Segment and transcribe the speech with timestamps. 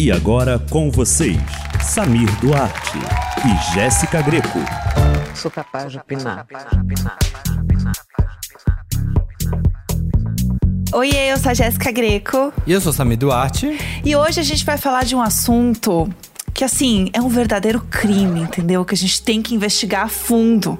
[0.00, 1.36] E agora com vocês,
[1.82, 2.98] Samir Duarte
[3.44, 4.60] e Jéssica Greco.
[5.34, 6.46] Sou capaz de opinar.
[10.92, 12.52] Oi, eu sou a Jéssica Greco.
[12.64, 13.76] E eu sou Samir Duarte.
[14.04, 16.08] E hoje a gente vai falar de um assunto
[16.54, 18.84] que, assim, é um verdadeiro crime, entendeu?
[18.84, 20.78] Que a gente tem que investigar a fundo.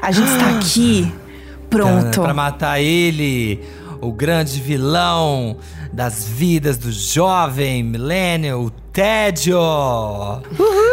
[0.00, 1.12] A gente está aqui,
[1.68, 2.22] pronto.
[2.22, 3.60] Pra matar ele,
[4.00, 5.56] o grande vilão
[5.92, 9.58] das vidas do jovem millennial, tédio.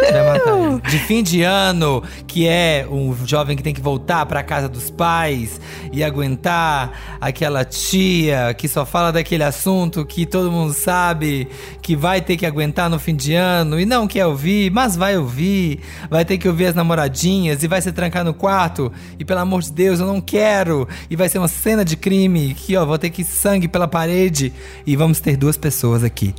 [0.02, 0.80] Ele.
[0.90, 4.90] De fim de ano, que é um jovem que tem que voltar pra casa dos
[4.90, 5.60] pais
[5.92, 11.48] e aguentar aquela tia que só fala daquele assunto que todo mundo sabe
[11.82, 15.16] que vai ter que aguentar no fim de ano e não quer ouvir, mas vai
[15.16, 15.80] ouvir.
[16.10, 18.92] Vai ter que ouvir as namoradinhas e vai se trancar no quarto.
[19.18, 20.88] E pelo amor de Deus, eu não quero.
[21.10, 24.52] E vai ser uma cena de crime que, ó, vou ter que sangue pela parede
[24.86, 26.34] e vamos ter duas pessoas aqui.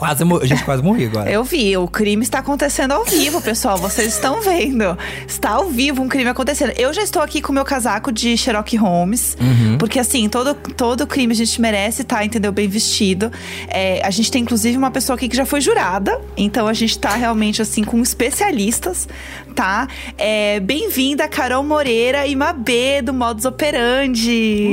[0.00, 1.30] Quase, a gente quase morreu agora.
[1.30, 3.76] Eu vi, o crime está acontecendo ao vivo, pessoal.
[3.76, 4.96] Vocês estão vendo.
[5.28, 6.72] Está ao vivo um crime acontecendo.
[6.78, 9.36] Eu já estou aqui com o meu casaco de Sherlock Holmes.
[9.78, 12.50] Porque, assim, todo, todo crime a gente merece estar, entendeu?
[12.50, 13.30] Bem vestido.
[13.68, 16.18] É, a gente tem, inclusive, uma pessoa aqui que já foi jurada.
[16.34, 19.06] Então, a gente tá realmente, assim, com especialistas,
[19.54, 19.86] tá?
[20.16, 24.66] É, Bem-vinda, Carol Moreira e Mabê, do Modus Operandi.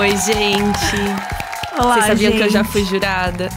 [0.00, 1.37] Oi, gente.
[1.78, 2.40] Olá, Vocês sabiam gente.
[2.40, 3.48] que eu já fui jurada?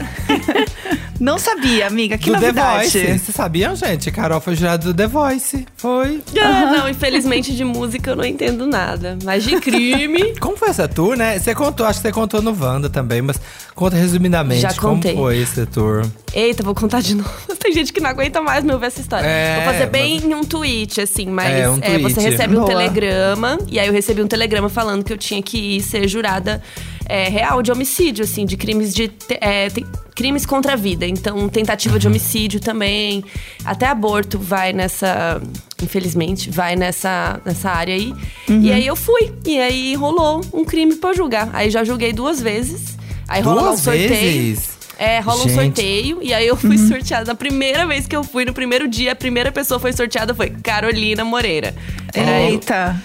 [1.19, 2.17] Não sabia, amiga.
[2.17, 2.83] Que do The novidade.
[2.83, 2.99] Voice.
[3.19, 4.11] Vocês sabiam, gente?
[4.11, 5.65] Carol foi jurada do The Voice.
[5.81, 6.21] Foi.
[6.39, 9.17] Ah, não, infelizmente de música eu não entendo nada.
[9.23, 10.35] Mas de crime.
[10.39, 11.39] Como foi essa tour, né?
[11.39, 13.39] Você contou, acho que você contou no Wanda também, mas
[13.73, 15.13] conta resumidamente Já contei.
[15.13, 16.05] como foi esse tour.
[16.33, 17.29] Eita, vou contar de novo.
[17.59, 19.25] Tem gente que não aguenta mais me ouvir essa história.
[19.25, 22.59] É, vou fazer bem em um tweet, assim, mas É, um é, você recebe um
[22.59, 22.67] Boa.
[22.67, 23.57] telegrama.
[23.67, 26.61] E aí eu recebi um telegrama falando que eu tinha que ir ser jurada
[27.07, 29.11] é, real de homicídio, assim, de crimes de.
[29.41, 31.05] é, te- crimes contra a vida.
[31.07, 31.99] Então, tentativa Uhum.
[31.99, 33.23] de homicídio também.
[33.65, 35.41] Até aborto vai nessa.
[35.81, 38.13] Infelizmente, vai nessa, nessa área aí.
[38.49, 38.61] Uhum.
[38.61, 39.31] E aí eu fui.
[39.45, 41.49] E aí rolou um crime pra eu julgar.
[41.53, 42.97] Aí já julguei duas vezes.
[43.27, 44.09] Aí rola lá um Duas sorteio.
[44.09, 44.69] vezes?
[44.97, 45.55] É, rola um Gente.
[45.55, 46.19] sorteio.
[46.21, 47.31] E aí eu fui sorteada.
[47.31, 50.49] A primeira vez que eu fui, no primeiro dia, a primeira pessoa foi sorteada foi
[50.51, 51.73] Carolina Moreira.
[52.13, 52.49] Era eu.
[52.51, 53.01] Eita.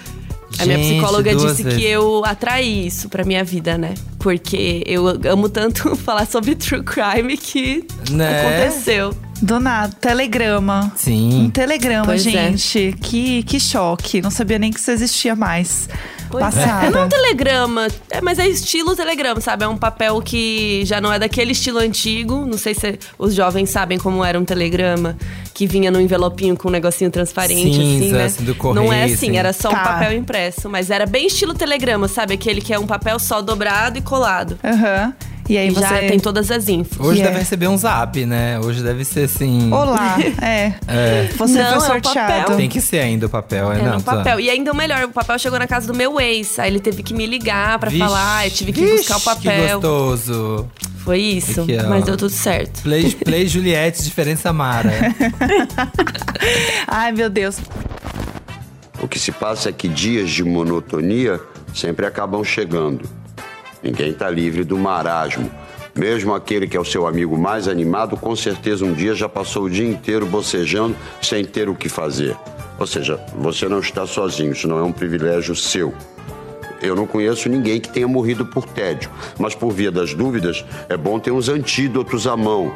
[0.59, 1.78] A minha Gente, psicóloga duas disse vezes.
[1.78, 3.94] que eu atraí isso pra minha vida, né?
[4.26, 8.41] Porque eu amo tanto falar sobre true crime que Né?
[8.41, 9.14] aconteceu.
[9.41, 10.91] Do nada, telegrama.
[10.94, 11.50] Um Sim.
[11.54, 12.31] telegrama, Pois é.
[12.31, 12.97] gente.
[13.00, 14.20] Que, que choque.
[14.22, 15.88] Não sabia nem que isso existia mais.
[16.31, 16.47] Pois é.
[16.50, 16.86] Passada.
[16.86, 19.62] É não um telegrama, é, mas é estilo telegrama, sabe?
[19.65, 22.47] É um papel que já não é daquele estilo antigo.
[22.47, 25.16] Não sei se os jovens sabem como era um telegrama,
[25.53, 28.25] que vinha num envelopinho com um negocinho transparente, assim, Cinza, né?
[28.25, 29.36] assim, do correio, não é assim, assim.
[29.36, 29.81] era só Tá.
[29.81, 30.69] um papel impresso.
[30.70, 32.32] Mas era bem estilo telegrama, sabe?
[32.34, 34.16] Aquele que é um papel só dobrado e colado.
[34.25, 35.12] Aham.
[35.49, 35.81] E aí E você.
[35.81, 36.99] já tem todas as infos.
[36.99, 37.38] Hoje Que deve é?
[37.38, 38.59] receber um zap, né?
[38.59, 39.72] Hoje deve ser assim.
[39.72, 40.16] Olá.
[40.43, 40.72] É.
[40.88, 41.28] É.
[41.37, 42.32] Você Não, é foi um sorteado.
[42.43, 42.56] papel.
[42.56, 44.00] Tem que ser ainda o papel, é, É, não?
[44.00, 44.41] papel.
[44.41, 46.59] E ainda o melhor, o papel chegou na casa do meu ex.
[46.59, 49.21] Aí ele teve que me ligar pra Vixe, falar, eu tive que vixe, buscar o
[49.21, 49.81] Que papel.
[49.81, 50.66] gostoso.
[51.04, 52.83] Foi isso, Aqui, mas deu tudo certo.
[52.83, 54.91] Play, play Juliette, diferença Mara.
[56.88, 57.59] Ai, meu Deus.
[59.00, 61.41] O que se passa é que dias de monotonia
[61.75, 63.09] sempre acabam chegando.
[63.82, 65.50] Ninguém está livre do marasmo.
[65.94, 69.64] Mesmo aquele que é o seu amigo mais animado, com certeza um dia já passou
[69.64, 72.36] o dia inteiro bocejando sem ter o que fazer.
[72.78, 75.94] Ou seja, você não está sozinho, isso não é um privilégio seu.
[76.82, 80.97] Eu não conheço ninguém que tenha morrido por tédio, mas por via das dúvidas, é
[80.97, 82.75] bom ter uns antídotos à mão.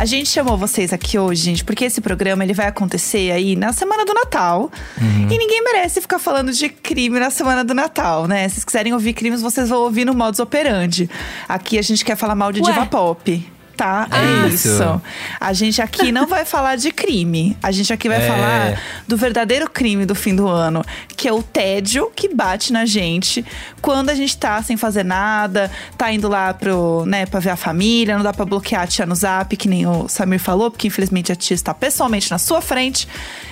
[0.00, 3.70] A gente chamou vocês aqui hoje, gente, porque esse programa ele vai acontecer aí na
[3.70, 4.70] semana do Natal.
[5.30, 8.48] E ninguém merece ficar falando de crime na semana do Natal, né?
[8.48, 11.10] Se vocês quiserem ouvir crimes, vocês vão ouvir no Modus Operandi.
[11.46, 12.72] Aqui a gente quer falar mal de Ué.
[12.72, 13.46] diva pop.
[13.80, 14.06] Tá?
[14.12, 14.68] É É isso.
[14.68, 15.02] isso.
[15.40, 17.56] A gente aqui não vai falar de crime.
[17.62, 18.26] A gente aqui vai É.
[18.28, 20.84] falar do verdadeiro crime do fim do ano,
[21.16, 23.42] que é o tédio que bate na gente
[23.80, 27.56] quando a gente tá sem fazer nada, tá indo lá pro, né, pra ver a
[27.56, 30.86] família, não dá pra bloquear a tia no zap, que nem o Samir falou, porque
[30.88, 33.08] infelizmente a tia está pessoalmente na sua frente.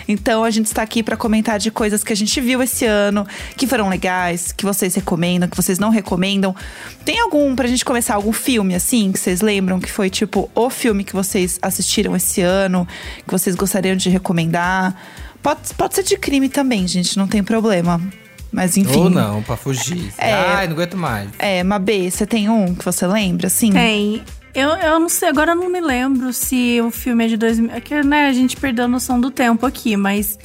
[0.06, 3.26] Então a gente está aqui pra comentar de coisas que a gente viu esse ano,
[3.56, 6.54] que foram legais, que vocês recomendam, que vocês não recomendam.
[7.04, 10.68] Tem algum, pra gente começar, algum filme assim, que vocês lembram que foi tipo o
[10.70, 12.86] filme que vocês assistiram esse ano,
[13.26, 14.94] que vocês gostariam de recomendar?
[15.42, 18.00] Pode, pode ser de crime também, gente, não tem problema.
[18.50, 18.98] Mas enfim.
[18.98, 20.12] Ou não, pra fugir.
[20.18, 20.32] É.
[20.32, 21.28] Ai, não aguento mais.
[21.38, 23.70] É, Mabê, você tem um que você lembra, assim?
[23.72, 24.22] Tem.
[24.54, 27.70] Eu, eu não sei, agora eu não me lembro se o filme é de 2000.
[27.72, 30.38] É que, né, a gente perdeu a noção do tempo aqui, mas.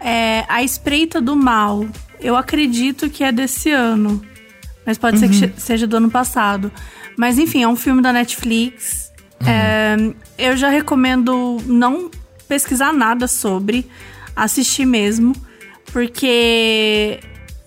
[0.00, 1.84] É, a Espreita do Mal.
[2.20, 4.22] Eu acredito que é desse ano.
[4.86, 6.70] Mas pode ser que che- seja do ano passado.
[7.16, 9.07] Mas enfim, é um filme da Netflix.
[9.46, 9.96] É,
[10.38, 12.10] eu já recomendo não
[12.48, 13.86] pesquisar nada sobre,
[14.34, 15.34] assistir mesmo,
[15.92, 17.20] porque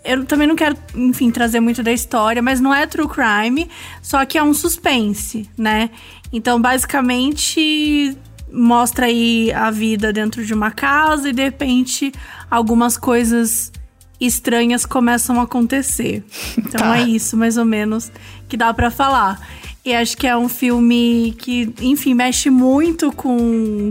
[0.04, 3.70] eu também não quero, enfim, trazer muito da história, mas não é true crime,
[4.02, 5.90] só que é um suspense, né?
[6.34, 8.18] Então, basicamente,
[8.52, 12.12] mostra aí a vida dentro de uma casa e de repente
[12.50, 13.72] algumas coisas
[14.20, 16.24] estranhas começam a acontecer.
[16.58, 16.98] Então Tá.
[17.00, 18.12] é isso, mais ou menos,
[18.48, 19.40] que dá pra falar.
[19.84, 23.90] E acho que é um filme que, enfim, mexe muito com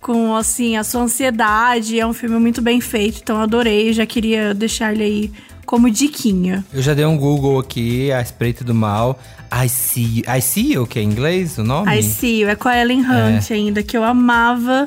[0.00, 1.98] com assim a sua ansiedade.
[2.00, 3.92] É um filme muito bem feito, então eu adorei.
[3.92, 5.32] Já queria deixar ele aí
[5.64, 6.64] como diquinha.
[6.72, 9.18] Eu já dei um Google aqui, a espreita do mal.
[9.54, 11.94] I see, I see you, que é em inglês o nome?
[11.96, 14.86] I See You, é com a Ellen Hunt ainda, que eu amava.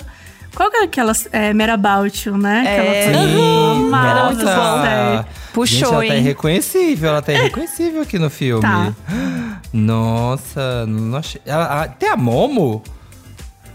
[0.55, 2.63] Qual que é aquela é, Merabout You, né?
[2.65, 2.79] É.
[3.09, 4.41] Aquela- Sim, amava nossa.
[4.49, 5.25] essa série.
[5.53, 6.19] Puxou, Gente, ela tá hein?
[6.21, 8.61] irreconhecível, ela tá irreconhecível aqui no filme.
[8.61, 8.93] Tá.
[9.75, 11.41] Nossa, não achei.
[11.45, 12.81] Ela, ah, tem a Momo?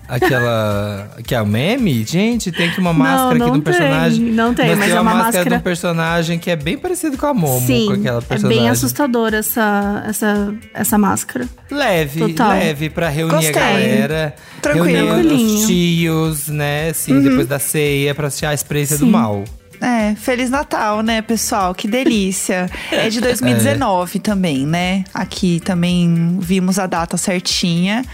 [0.09, 1.11] Aquela.
[1.25, 2.03] que é o meme?
[2.05, 4.25] Gente, tem aqui uma máscara não aqui do tem, personagem.
[4.33, 6.77] não tem, Nós mas tem é uma máscara máscara- de um personagem que é bem
[6.79, 8.61] parecido com a Momo, Sim, com aquela é personagem.
[8.63, 11.47] bem assustadora essa, essa, essa máscara.
[11.71, 12.51] Leve, Total.
[12.51, 13.51] leve pra reunir Gostei.
[13.51, 14.35] a galera.
[14.61, 14.87] Tranquilo.
[15.15, 16.89] Reunir os tios, né?
[16.89, 19.13] Assim, depois da ceia, pra assistir a experiência do Sim.
[19.13, 19.45] mal.
[19.81, 21.75] É, Feliz Natal, né, pessoal?
[21.75, 22.69] Que delícia.
[22.91, 25.05] É de 2019 também, né?
[25.15, 28.05] Aqui também vimos a data certinha.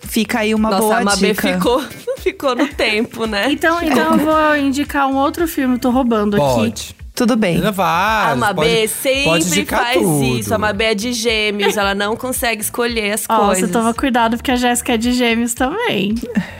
[0.00, 1.54] Fica aí uma Nossa, boa a Mabê dica.
[1.54, 1.82] ficou,
[2.18, 3.50] ficou no tempo, né?
[3.50, 6.94] Então, então eu vou indicar um outro filme, tô roubando aqui.
[7.16, 7.60] Tudo bem.
[7.72, 8.32] Vai.
[8.32, 10.22] A Mabê sempre faz tudo.
[10.38, 10.54] isso.
[10.54, 13.64] A Mabê é de gêmeos, ela não consegue escolher as Ó, coisas.
[13.66, 16.14] você toma cuidado porque a Jéssica é de gêmeos também.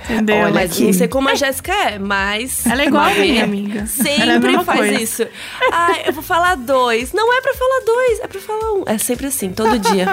[0.04, 0.36] Entendeu?
[0.36, 0.84] Olha Mas aqui.
[0.84, 2.64] não sei como a Jéssica é, mas.
[2.66, 3.80] Ela é igual a minha amiga.
[4.18, 5.02] Ela é a Sempre faz coisa.
[5.02, 5.26] isso.
[5.72, 7.12] Ah, eu vou falar dois.
[7.12, 8.82] Não é pra falar dois, é pra falar um.
[8.86, 10.06] É sempre assim, todo dia.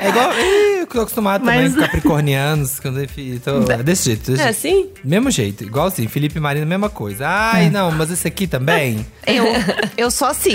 [0.00, 0.32] É igual.
[0.32, 2.80] Ih, Eu tô acostumado também Mas- com capricornianos.
[2.80, 4.30] Quando eu fi- tô, desse jeito.
[4.32, 4.88] Desse É assim?
[5.04, 6.08] Mesmo jeito, igualzinho.
[6.08, 7.26] Felipe e Marina, mesma coisa.
[7.28, 7.70] Ai, É.
[7.70, 9.04] não, mas esse aqui também.
[9.26, 9.44] Eu,
[9.96, 10.52] eu sou assim.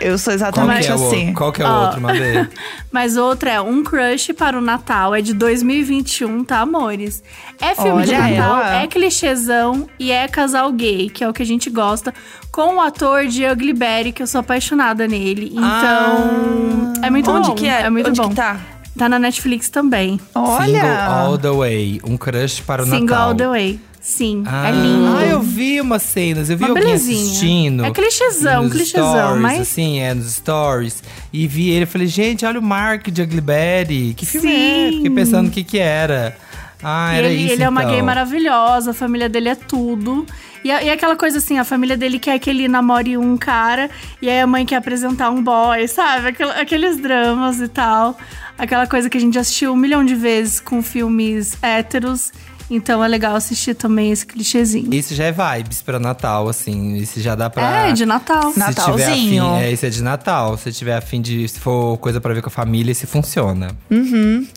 [0.00, 1.18] Eu sou Qual exatamente que é o assim.
[1.20, 1.34] outro?
[1.34, 1.84] Qual que é o Ó.
[1.86, 2.48] outro, Mabê?
[2.92, 5.14] Mas outra é Um Crush para o Natal.
[5.14, 7.22] É de 2021, tá, amores?
[7.60, 8.82] É filme de Olha Natal, ela.
[8.82, 12.12] é clichêzão e é casal gay, que é o que a gente gosta.
[12.50, 15.50] Com o ator de Ugly Betty, que eu sou apaixonada nele.
[15.52, 17.54] Então, é muito Onde bom.
[17.54, 17.88] que é?
[17.90, 18.28] muito Onde bom.
[18.30, 18.56] que tá?
[18.98, 20.18] Tá na Netflix também.
[20.32, 21.04] Single Olha.
[21.06, 22.00] All the Way.
[22.02, 23.28] Um crush para o Single Natal.
[23.28, 23.80] All the Way.
[24.08, 25.16] Sim, Ah, é lindo.
[25.16, 27.20] Ah, eu vi umas cenas, eu vi Uma alguém belezinha.
[27.20, 27.84] assistindo.
[27.84, 31.02] É clichêzão, clichêzão, stories, mas- Assim, é, nos stories.
[31.32, 34.14] E vi ele, falei, gente, olha o Mark de Ugly Betty.
[34.16, 34.90] Que filme é?
[34.90, 34.96] Sim.
[34.98, 36.36] Fiquei pensando o que que era.
[36.80, 37.94] Ah, E era ele, isso ele é uma então.
[37.94, 40.24] gay maravilhosa, a família dele é tudo.
[40.62, 43.90] E, e aquela coisa assim, a família dele quer que ele namore um cara,
[44.22, 46.28] e aí a mãe quer apresentar um boy, sabe?
[46.28, 48.16] Aquel- aqueles dramas e tal.
[48.56, 52.30] Aquela coisa que a gente assistiu um milhão de vezes com filmes héteros.
[52.70, 54.92] Então é legal assistir também esse clichêzinho.
[54.92, 56.98] Esse já é vibes pra Natal, assim.
[56.98, 57.88] Esse já dá pra.
[57.88, 58.52] É, de Natal.
[58.52, 58.96] Se Natalzinho.
[58.96, 60.56] tiver afim, é, esse é de Natal.
[60.56, 61.48] Se tiver afim de.
[61.48, 63.68] Se for coisa pra ver com a família, esse funciona.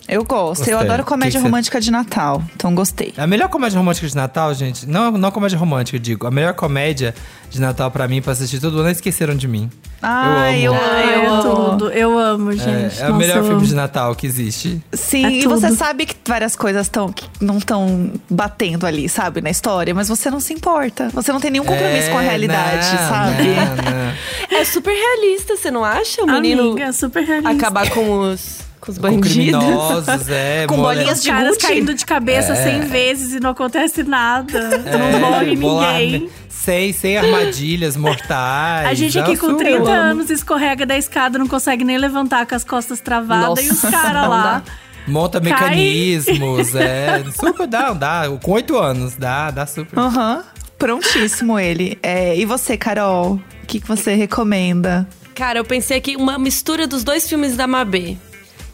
[0.08, 0.60] Eu gosto.
[0.60, 0.74] Gostei.
[0.74, 2.42] Eu adoro comédia Que que romântica de Natal.
[2.54, 3.14] Então gostei.
[3.16, 6.26] A melhor comédia romântica de Natal, gente, não, não comédia romântica, eu digo.
[6.26, 7.14] A melhor comédia
[7.50, 9.68] de Natal pra mim, pra assistir todo ano, é Esqueceram de Mim.
[10.02, 10.82] Ai, eu eu amo.
[10.82, 10.94] amo.
[10.94, 11.90] Ai, é tudo.
[11.90, 13.00] Eu amo, gente.
[13.02, 13.66] É, é o melhor eu filme amo.
[13.66, 14.80] de Natal que existe.
[14.92, 15.60] Sim, É e tudo.
[15.60, 20.08] você sabe que várias coisas tão, que não estão batendo ali, sabe, na história, mas
[20.08, 21.10] você não se importa.
[21.12, 23.42] Você não tem nenhum compromisso É, com a realidade, não, sabe?
[23.48, 24.10] não, não.
[24.60, 26.22] É super realista, você não acha?
[26.22, 27.50] O menino Amiga, super realista.
[27.50, 29.32] acabar com os, com os Com bandidos.
[29.32, 30.64] criminosos, é.
[30.68, 31.66] Com bolinhas de caras Gucci.
[31.66, 34.78] caindo de cabeça cem vezes e não acontece nada.
[34.78, 36.30] não É, morre bolar- ninguém.
[36.64, 38.86] Sem, sem armadilhas mortais.
[38.88, 39.92] A gente aqui com Nossa, 30 eu amo.
[39.92, 43.64] anos escorrega da escada, não consegue nem levantar com as costas travadas.
[43.64, 44.62] e os Nossa, caras lá.
[45.08, 45.50] Monta Cai.
[45.52, 47.24] mecanismos, é.
[47.32, 48.22] Super dá, dá.
[48.42, 49.98] Com oito anos, dá, dá super.
[49.98, 50.44] Aham.
[50.78, 51.98] Prontíssimo ele.
[52.02, 53.34] É, e você, Carol?
[53.62, 55.06] O que, que você recomenda?
[55.34, 58.16] Cara, eu pensei aqui uma mistura dos dois filmes da Mabê.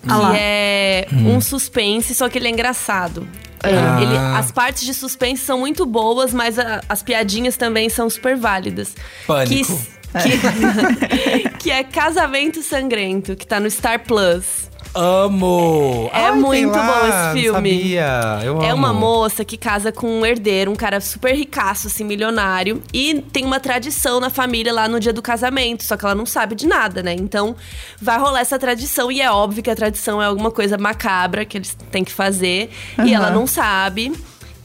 [0.02, 3.26] Que Ah é um suspense, só que ele é engraçado.
[3.68, 3.98] É, Ah.
[4.02, 8.36] ele- as partes de suspense são muito boas, mas a- as piadinhas também são super
[8.36, 8.94] válidas.
[9.26, 9.78] Pânico.
[10.22, 14.70] Que, que, que é Casamento Sangrento, que tá no Star Plus.
[14.96, 16.10] Amo!
[16.12, 17.70] É Ai, muito lá, bom esse filme.
[17.70, 18.40] Sabia.
[18.44, 18.76] Eu É amo.
[18.78, 22.82] uma moça que casa com um herdeiro, um cara super ricaço, assim, milionário.
[22.92, 26.24] E tem uma tradição na família lá no dia do casamento, só que ela não
[26.26, 27.12] sabe de nada, né?
[27.12, 27.54] Então
[28.00, 31.58] vai rolar essa tradição e é óbvio que a tradição é alguma coisa macabra que
[31.58, 32.70] eles têm que fazer.
[33.04, 34.12] E ela não sabe.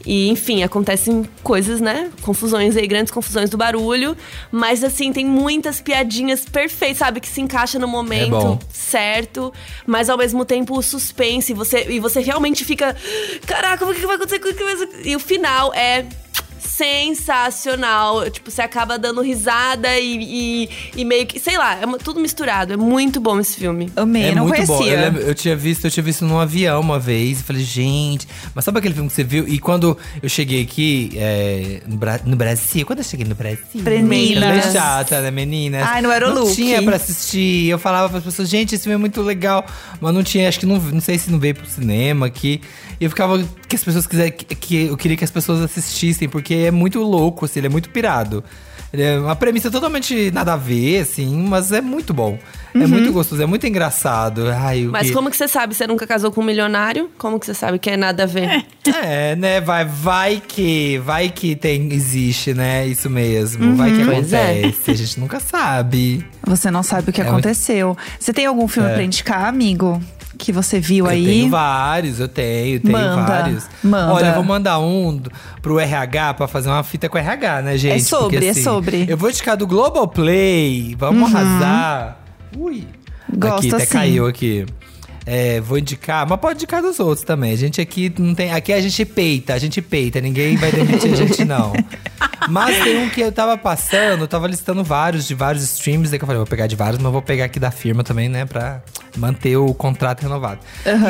[0.04, 2.10] E, enfim, acontecem coisas, né?
[2.22, 4.16] Confusões aí, grandes confusões do barulho.
[4.50, 7.20] Mas, assim, tem muitas piadinhas perfeitas, sabe?
[7.20, 9.52] Que se encaixa no É momento certo.
[9.86, 11.52] Mas, ao mesmo tempo, o suspense.
[11.54, 12.96] Você, e você realmente fica...
[13.46, 14.36] Caraca, o que vai acontecer?
[14.36, 16.04] O que vai acontecer?" E o final é
[16.76, 18.28] sensacional.
[18.30, 20.18] Tipo, você acaba dando risada e,
[20.64, 21.38] e, e meio que...
[21.38, 22.72] Sei lá, é tudo misturado.
[22.72, 23.90] É muito bom esse filme.
[23.96, 24.76] Amei, É não muito bom.
[24.78, 24.92] conhecia.
[24.98, 28.26] Eu, lembro- eu tinha visto, eu tinha visto num avião uma vez e falei, gente,
[28.54, 29.46] mas sabe aquele filme que você viu?
[29.48, 33.58] E quando eu cheguei aqui é, no, Bra- no Brasil, quando eu cheguei no Brasil,
[33.74, 34.56] Meninas.
[34.56, 35.82] eu fui chata, né, meninas?
[35.86, 36.54] Ai, não era o Não look.
[36.54, 37.68] tinha pra assistir.
[37.68, 39.64] Eu falava pras pessoas, gente, esse filme é muito legal,
[40.00, 42.60] mas não tinha, acho que não, não sei se não veio pro cinema aqui.
[43.02, 43.36] E eu ficava
[43.68, 47.44] que as pessoas quiserem, que, eu queria que as pessoas assistissem, porque é muito louco,
[47.44, 48.44] assim, ele é muito pirado.
[48.92, 52.38] Ele é uma premissa totalmente nada a ver, assim, mas é muito bom.
[52.72, 54.44] É muito gostoso, é muito engraçado.
[54.50, 55.12] Ai, o Mas que...
[55.14, 55.74] como que você sabe?
[55.74, 57.10] Você nunca casou com um milionário?
[57.18, 58.64] Como que você sabe que é nada a ver?
[59.02, 59.60] É, né?
[59.60, 62.86] Vai, vai que, vai que tem, existe, né?
[62.86, 63.74] Isso mesmo.
[63.74, 64.60] Vai que Pois é.
[64.60, 64.90] acontece.
[64.90, 66.24] A gente nunca sabe.
[66.46, 67.96] Você não sabe o que É, aconteceu.
[68.20, 68.94] Você tem algum filme É.
[68.94, 70.00] pra indicar, amigo?
[70.38, 71.24] Que você viu Eu aí?
[71.24, 73.68] tenho vários, eu tenho, tenho Manda, vários.
[73.84, 74.12] manda.
[74.14, 75.20] Olha, eu vou mandar um
[75.60, 77.96] pro RH pra fazer uma fita com o RH, né, gente?
[77.96, 79.06] É sobre, Porque, é assim, sobre.
[79.08, 80.94] Eu vou indicar do Globoplay.
[80.98, 82.18] Vamos arrasar.
[82.56, 82.86] Ui.
[83.34, 83.92] Gosto aqui, até assim.
[83.92, 84.66] caiu aqui.
[85.24, 87.52] É, vou indicar, mas pode indicar dos outros também.
[87.52, 88.52] A gente aqui não tem.
[88.52, 91.72] Aqui a gente peita, a gente peita, ninguém vai demitir a gente, não.
[92.48, 96.18] Mas tem um que eu tava passando, eu tava listando vários, de vários streams, daí
[96.18, 98.44] que eu falei, vou pegar de vários, mas vou pegar aqui da firma também, né?
[98.44, 98.82] Pra
[99.16, 100.58] manter o contrato renovado.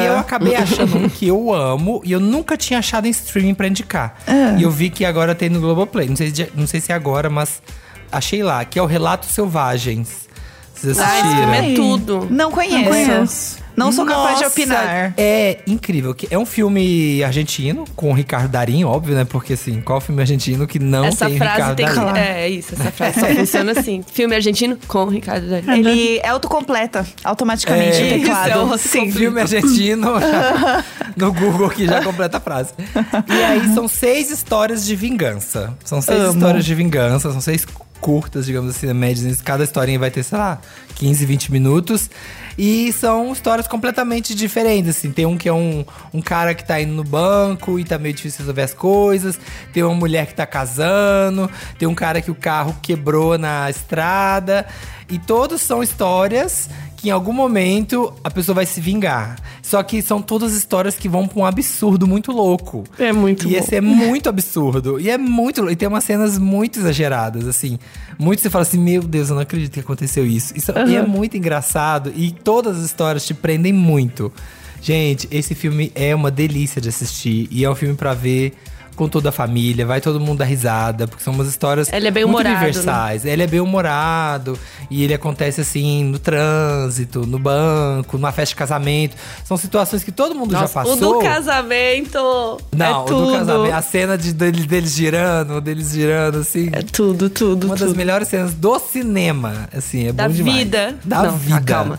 [0.02, 3.54] E eu acabei achando um que eu amo e eu nunca tinha achado em streaming
[3.54, 4.18] pra indicar.
[4.58, 6.06] E eu vi que agora tem no Globoplay.
[6.06, 7.62] Não sei, se- não sei se é agora, mas
[8.10, 10.28] achei lá, que é o Relatos Selvagens.
[10.82, 11.52] Vocês Ah, esse assistiram?
[11.52, 12.26] filme é tudo.
[12.30, 12.76] Não conheço.
[12.76, 13.62] Não conheço.
[13.74, 15.14] Não sou capaz de Nossa, opinar.
[15.16, 16.14] É incrível.
[16.14, 19.24] que É um filme argentino, com o Ricardo Darim, óbvio, né?
[19.24, 21.94] Porque assim, qual filme argentino que não essa tem frase Ricardo tem que.
[21.94, 22.18] Darim?
[22.18, 24.04] É isso, essa frase só funciona assim.
[24.12, 25.70] Filme argentino com Ricardo Darín.
[25.88, 28.74] Ele é autocompleta automaticamente É, o isso, é teclado.
[28.74, 29.10] o Sim.
[29.10, 30.84] Filme argentino, já-
[31.16, 32.74] no Google aqui já completa a frase.
[33.26, 35.72] E aí são seis histórias de vingança.
[35.82, 36.32] São seis Amo.
[36.34, 37.64] histórias de vingança, são seis
[38.02, 39.40] curtas, digamos assim, médias.
[39.40, 40.60] Cada historinha vai ter, sei lá,
[40.96, 42.10] 15, 20 minutos.
[42.58, 45.10] E são histórias completamente diferentes, assim.
[45.10, 48.14] Tem um que é um, um cara que tá indo no banco e tá meio
[48.14, 49.38] difícil resolver as coisas.
[49.72, 51.48] Tem uma mulher que tá casando.
[51.78, 54.66] Tem um cara que o carro quebrou na estrada.
[55.08, 56.68] E todos são histórias
[57.02, 59.36] que em algum momento a pessoa vai se vingar.
[59.60, 62.84] Só que são todas histórias que vão pra um absurdo muito louco.
[62.96, 63.58] É muito E bom.
[63.58, 65.00] esse é muito absurdo.
[65.00, 65.68] E é muito.
[65.68, 67.76] E tem umas cenas muito exageradas, assim.
[68.16, 70.56] Muito você fala assim: Meu Deus, eu não acredito que aconteceu isso.
[70.56, 72.12] isso E é muito engraçado.
[72.14, 74.32] E todas as histórias te prendem muito.
[74.80, 77.48] Gente, esse filme é uma delícia de assistir.
[77.50, 78.54] E é um filme pra ver
[78.96, 79.84] com toda a família.
[79.86, 81.06] Vai todo mundo dar risada.
[81.08, 82.64] Porque são umas histórias Ele é bem muito humorado, né?
[82.64, 83.24] universais.
[83.24, 84.58] Ele é bem humorado.
[84.90, 89.16] E ele acontece assim no trânsito, no banco, numa festa de casamento.
[89.44, 90.92] São situações que todo mundo já Nossa, passou.
[90.94, 92.18] o do casamento.
[92.76, 93.26] Não, é o tudo.
[93.26, 93.74] do casamento.
[93.74, 96.68] A cena de, deles, deles girando, deles girando, assim.
[96.72, 97.96] É tudo, tudo, uma das tudo.
[97.96, 99.68] melhores cenas do cinema.
[99.74, 100.56] Assim, é Da bom demais.
[100.58, 100.96] vida.
[101.04, 101.60] Da Não, vida.
[101.62, 101.98] calma.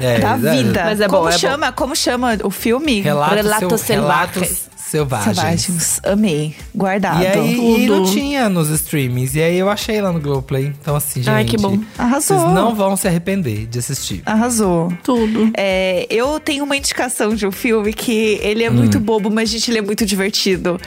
[0.00, 0.82] É, Da é, vida.
[0.84, 1.38] Mas é como bom, é bom.
[1.38, 1.72] chama?
[1.72, 3.00] Como chama o filme?
[3.00, 4.70] Relatos, relatos selvagens.
[4.92, 5.36] Selvagens.
[5.36, 6.00] Selvagens.
[6.04, 6.54] Amei.
[6.74, 7.22] Guardado.
[7.22, 8.12] E aí e não Tudo.
[8.12, 9.34] tinha nos streamings.
[9.34, 10.66] E aí eu achei lá no Globoplay.
[10.80, 11.30] Então, assim, gente.
[11.34, 11.78] Ai, que bom.
[11.98, 12.38] Arrasou.
[12.38, 14.22] Vocês não vão se arrepender de assistir.
[14.26, 14.92] Arrasou.
[15.02, 15.50] Tudo.
[15.56, 18.74] É, eu tenho uma indicação de um filme que ele é Hum.
[18.74, 20.78] muito bobo, mas, gente, ele é muito divertido.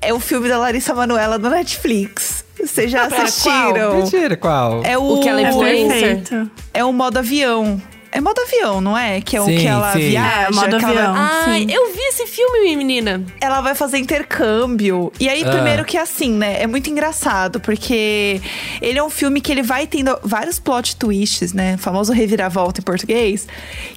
[0.00, 2.44] É o filme da Larissa Manoela do Netflix.
[2.58, 3.96] Vocês já Pera, assistiram?
[3.96, 4.82] Mentira, qual?
[4.84, 6.46] É o, O que ela É Influencer.
[6.74, 7.80] é o modo avião.
[8.10, 9.20] É modo avião, não é?
[9.20, 9.98] Que é o Sim, que ela sim.
[10.10, 10.46] viaja.
[10.48, 11.14] É, modo que ela avião.
[11.16, 11.72] Ai, Sim.
[11.72, 13.22] eu vi esse filme, menina.
[13.40, 15.12] ela vai fazer intercâmbio.
[15.20, 15.50] E aí, Ah.
[15.50, 16.62] primeiro que assim, né?
[16.62, 18.40] É muito engraçado, porque
[18.80, 21.74] ele é um filme que ele vai tendo vários plot twists, né?
[21.74, 23.46] O famoso reviravolta em português,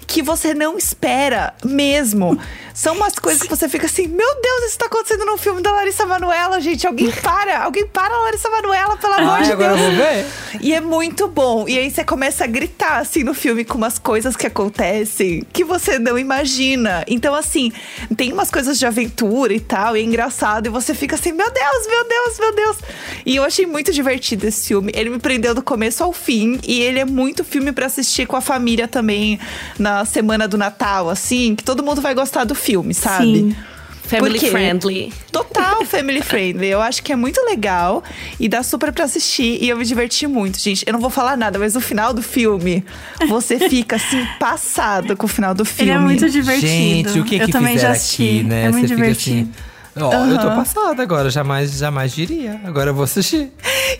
[0.07, 2.37] que você não espera mesmo.
[2.73, 5.71] São umas coisas que você fica assim, meu Deus, isso tá acontecendo num filme da
[5.71, 6.85] Larissa Manoela, gente.
[6.87, 9.87] Alguém para, alguém para a Larissa Manoela, pelo amor Ai, de agora eu Deus.
[9.95, 10.25] vou ver.
[10.61, 11.67] E é muito bom.
[11.67, 15.63] E aí você começa a gritar, assim, no filme com umas coisas que acontecem que
[15.63, 17.03] você não imagina.
[17.07, 17.71] Então, assim,
[18.15, 20.67] tem umas coisas de aventura e tal, e é engraçado.
[20.67, 22.77] E você fica assim, meu Deus, meu Deus, meu Deus.
[23.25, 24.91] E eu achei muito divertido esse filme.
[24.95, 26.59] Ele me prendeu do começo ao fim.
[26.67, 29.39] E ele é muito filme pra assistir com a família também
[29.77, 33.25] na semana do Natal, assim, que todo mundo vai gostar do filme, sabe?
[33.25, 33.55] Sim.
[34.03, 35.13] Family friendly.
[35.31, 36.67] Total family friendly.
[36.67, 38.03] Eu acho que é muito legal
[38.39, 39.57] e dá super pra assistir.
[39.61, 40.83] E eu me diverti muito, gente.
[40.85, 42.83] Eu não vou falar nada, mas no final do filme,
[43.27, 45.91] você fica assim, passado com o final do filme.
[45.91, 46.67] Ele é muito divertido.
[46.67, 48.23] Gente, o que Eu que também já assisti.
[48.23, 48.65] aqui, né?
[48.65, 49.49] É muito Você fica divertido.
[49.51, 52.61] assim, Ó, eu tô passada agora, jamais, jamais diria.
[52.63, 53.51] Agora eu vou assistir.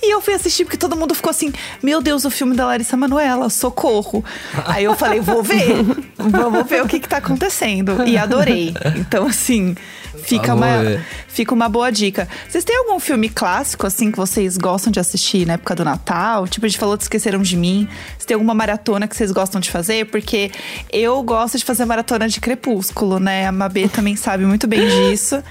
[0.01, 2.95] E eu fui assistir porque todo mundo ficou assim: Meu Deus, o filme da Larissa
[2.95, 4.23] Manoela, socorro.
[4.65, 5.83] Aí eu falei: Vou ver,
[6.17, 8.05] vamos ver o que, que tá acontecendo.
[8.07, 8.73] E adorei.
[8.95, 9.75] Então, assim,
[10.23, 11.05] fica uma, ver.
[11.27, 12.27] fica uma boa dica.
[12.47, 16.47] Vocês têm algum filme clássico, assim, que vocês gostam de assistir na época do Natal?
[16.47, 17.87] Tipo, a gente falou de Esqueceram de Mim.
[18.17, 20.05] Você tem alguma maratona que vocês gostam de fazer?
[20.05, 20.51] Porque
[20.91, 23.47] eu gosto de fazer maratona de Crepúsculo, né?
[23.47, 25.41] A Mabê também sabe muito bem disso.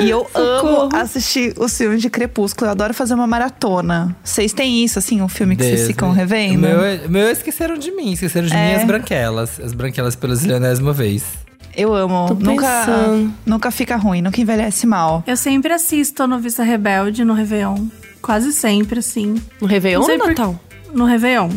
[0.00, 2.66] E eu amo assistir os filmes de Crepúsculo.
[2.68, 4.14] Eu adoro fazer uma maratona.
[4.22, 6.58] Vocês têm isso, assim, um filme que vocês ficam revendo?
[6.60, 8.76] Meu, meu esqueceram de mim, esqueceram de mim É.
[8.76, 9.60] as branquelas.
[9.60, 11.47] As branquelas pelas zilionésima vez.
[11.78, 12.26] Eu amo.
[12.28, 13.34] Tô Nunca, pensando.
[13.46, 15.22] nunca fica ruim, nunca envelhece mal.
[15.26, 17.86] Eu sempre assisto a Noviça Rebelde no Réveillon.
[18.20, 19.40] Quase sempre, assim.
[19.60, 20.60] No Réveillon ou por- Natal?
[20.92, 21.50] No Réveillon.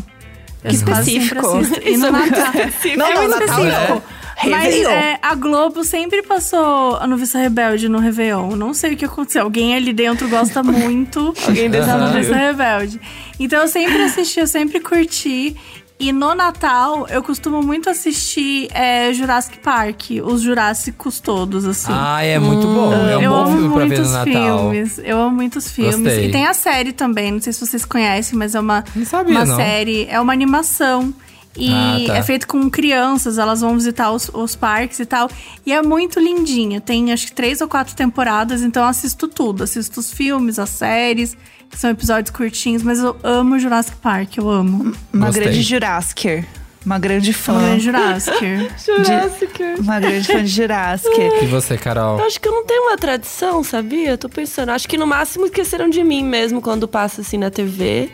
[0.62, 1.42] Que específico.
[1.84, 2.54] E no é muito Natal.
[2.54, 2.98] específico.
[3.00, 4.02] Não, é não, muito Natal específico.
[4.08, 4.22] é.
[4.44, 8.56] Mas é, a Globo sempre passou a Noviça Rebelde no Réveillon.
[8.56, 9.44] Não sei o que aconteceu.
[9.44, 11.98] Alguém ali dentro gosta muito Alguém da.
[11.98, 13.00] Noviça Rebelde.
[13.40, 15.56] Então eu sempre assisti, eu sempre curti.
[16.04, 21.92] E no Natal, eu costumo muito assistir é, Jurassic Park, os Jurássicos todos, assim.
[21.94, 22.92] Ah, é muito bom.
[22.92, 24.58] É um eu bom amo filme pra ver no muitos Natal.
[24.72, 25.00] filmes.
[25.04, 25.96] Eu amo muitos filmes.
[25.98, 26.30] Gostei.
[26.30, 29.32] E tem a série também, não sei se vocês conhecem, mas é uma, Não sabia,
[29.36, 29.56] uma não.
[29.56, 31.14] série, é uma animação.
[31.56, 32.18] E Ah, tá.
[32.18, 35.30] é feito com crianças, elas vão visitar os, os parques e tal.
[35.66, 36.82] E é muito lindinha.
[36.82, 39.64] Tem acho que três ou quatro temporadas, então eu assisto tudo.
[39.66, 41.38] Assisto os filmes, as séries,
[41.76, 44.94] são episódios curtinhos, mas eu amo Jurassic Park, eu amo.
[45.12, 45.44] Uma Gostei.
[45.44, 46.46] grande Jurassic.
[46.86, 47.54] Uma grande fã.
[47.54, 48.40] Amo Jurassic.
[49.06, 49.64] Jurassic.
[49.80, 51.16] Uma grande fã de Jurassic.
[51.42, 52.20] E você, Carol?
[52.20, 54.18] Eu acho que eu não tenho uma tradição, sabia?
[54.18, 54.70] Tô pensando.
[54.70, 58.10] Acho que no máximo esqueceram de mim mesmo quando passa assim na TV.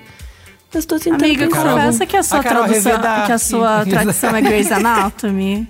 [0.73, 1.63] Mas tô tentando Amiga, pensar.
[1.63, 5.67] Confessa que a sua a tradução, que a sua tradição é Grey's Anatomy.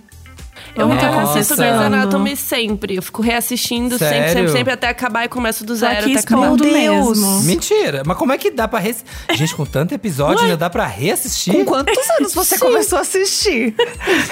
[0.78, 1.56] Eu ter assisto.
[1.56, 2.96] Grey's Anatomy sempre.
[2.96, 4.34] Eu fico reassistindo sempre, Sério?
[4.34, 7.20] sempre, sempre, até acabar e começo do zero aqui até Meu Deus.
[7.20, 7.42] mesmo.
[7.44, 8.04] Mentira.
[8.06, 9.04] Mas como é que dá pra res...
[9.34, 11.54] Gente, com tanto episódio, ainda dá pra reassistir?
[11.54, 13.76] Com quantos anos você começou a assistir?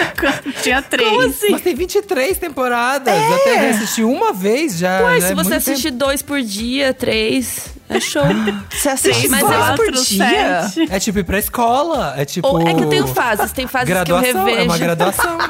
[0.61, 1.41] Tinha três.
[1.49, 3.13] Mas tem 23 temporadas.
[3.13, 5.01] Eu até reassisti uma vez já.
[5.01, 8.23] Ué, já se é você muito assistir dois por dia, três, é show.
[8.71, 10.63] Você assiste Mas é por dia?
[10.69, 10.87] sete.
[10.91, 12.13] É tipo ir pra escola.
[12.17, 12.47] É tipo.
[12.47, 14.61] Ou é que eu tenho fases, tem fases que eu Graduação, revejo.
[14.61, 15.37] é uma graduação.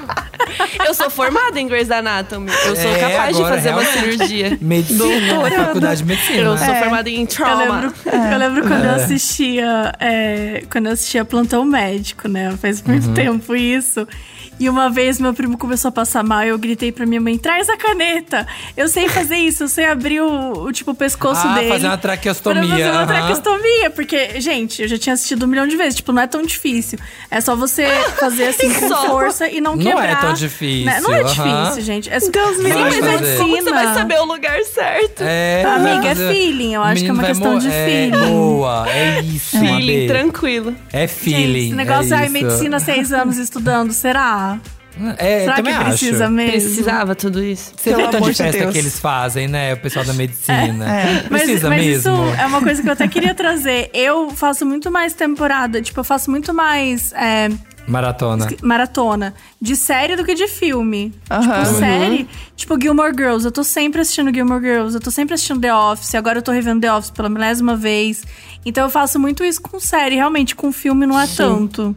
[0.85, 2.51] Eu sou formada em Grey's Anatomy.
[2.65, 4.15] Eu sou É, capaz de agora, fazer uma realmente.
[4.17, 4.57] cirurgia.
[4.61, 6.37] Medicina, faculdade de medicina.
[6.39, 6.79] Eu sou É.
[6.79, 7.63] formada em Eu trauma.
[7.81, 9.93] lembro, eu lembro quando eu assistia.
[9.99, 12.53] é, quando eu assistia Plantão Médico, né?
[12.61, 13.13] Faz muito Uhum.
[13.13, 14.07] tempo isso.
[14.57, 17.37] E uma vez meu primo começou a passar mal e eu gritei pra minha mãe:
[17.37, 18.47] traz a caneta!
[18.77, 21.69] Eu sei fazer isso, eu sei abrir o, o, tipo, o pescoço Ah, dele.
[21.69, 21.97] fazer uma
[22.33, 23.07] traqueostomia, Pra fazer uma aham.
[23.07, 23.89] traqueostomia.
[23.91, 25.95] Porque, gente, eu já tinha assistido um milhão de vezes.
[25.95, 26.97] Tipo, não é tão difícil.
[27.29, 27.85] É só você
[28.19, 29.07] fazer assim com Só.
[29.07, 30.21] força e não Não é quebrar.
[30.21, 30.99] tão difícil, né?
[31.01, 32.09] Não é difícil, gente.
[32.09, 32.99] É Deus me livre.
[32.99, 33.37] é.
[33.37, 35.21] Como você vai saber o lugar certo?
[35.21, 38.29] É, Amiga, é feeling, eu acho que é uma questão mo- de é, feeling.
[38.29, 40.75] Boa, é isso, Feeling, tranquilo.
[40.91, 41.45] É feeling.
[41.45, 42.31] Gente, esse negócio, é isso.
[42.33, 44.59] medicina seis anos estudando, será?
[45.17, 46.33] É, será que também precisa acho.
[46.33, 46.51] mesmo?
[46.51, 47.73] Precisava tudo isso.
[47.75, 48.71] Você Pelo vê o tanto amor de festa Deus.
[48.73, 49.73] que eles fazem, né?
[49.73, 50.85] O pessoal da medicina.
[51.29, 52.13] Mas, Precisa mas mesmo.
[52.13, 53.89] isso é uma coisa que eu até queria trazer.
[53.93, 57.49] Eu faço muito mais temporada, tipo, eu faço muito mais é,
[57.87, 58.47] Maratona.
[58.61, 61.13] maratona de série do que de filme.
[61.29, 61.63] Aham.
[61.63, 63.45] Tipo, série, tipo Gilmore Girls.
[63.45, 66.51] Eu tô sempre assistindo Gilmore Girls, eu tô sempre assistindo The Office, agora eu tô
[66.51, 68.23] revendo The Office pela milésima vez.
[68.65, 71.93] Então eu faço muito isso com série, realmente, com filme não é tanto.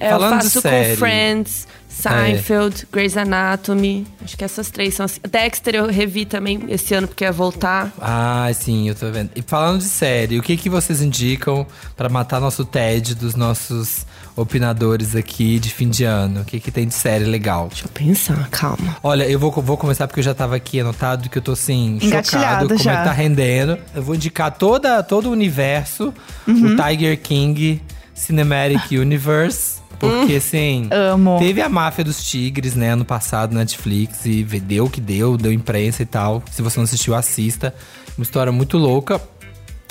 [0.00, 0.90] É, eu Falando de faço série.
[0.92, 4.06] com Friends, Seinfeld, Grey's Anatomy.
[4.22, 5.20] Acho que essas três são assim.
[5.30, 7.92] Dexter eu revi também esse ano porque ia voltar.
[8.00, 9.30] Ah, sim, eu tô vendo.
[9.36, 14.04] E falando de série, o que, que vocês indicam pra matar nosso TED dos nossos
[14.36, 16.40] opinadores aqui de fim de ano?
[16.40, 17.68] O que, que tem de série legal?
[17.68, 18.96] Deixa eu pensar, calma.
[19.02, 21.98] Olha, eu vou, vou começar porque eu já tava aqui anotado que eu tô assim,
[22.00, 22.96] chocado como é já.
[22.98, 23.78] que tá rendendo.
[23.94, 26.12] Eu vou indicar toda, todo o universo,
[26.46, 26.74] Uhum.
[26.74, 27.80] o Tiger King
[28.14, 29.73] Cinematic Universe.
[30.10, 31.38] Porque, assim, Amo.
[31.38, 35.36] teve a Máfia dos Tigres, né, ano passado na Netflix, e deu o que deu,
[35.36, 36.42] deu imprensa e tal.
[36.50, 37.74] Se você não assistiu, assista.
[38.16, 39.20] Uma história muito louca.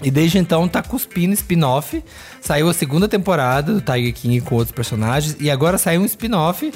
[0.02, 2.04] E desde então tá cuspindo spin-off.
[2.42, 5.38] Saiu a segunda temporada do Tiger King com outros personagens.
[5.40, 6.72] E agora saiu um spin-off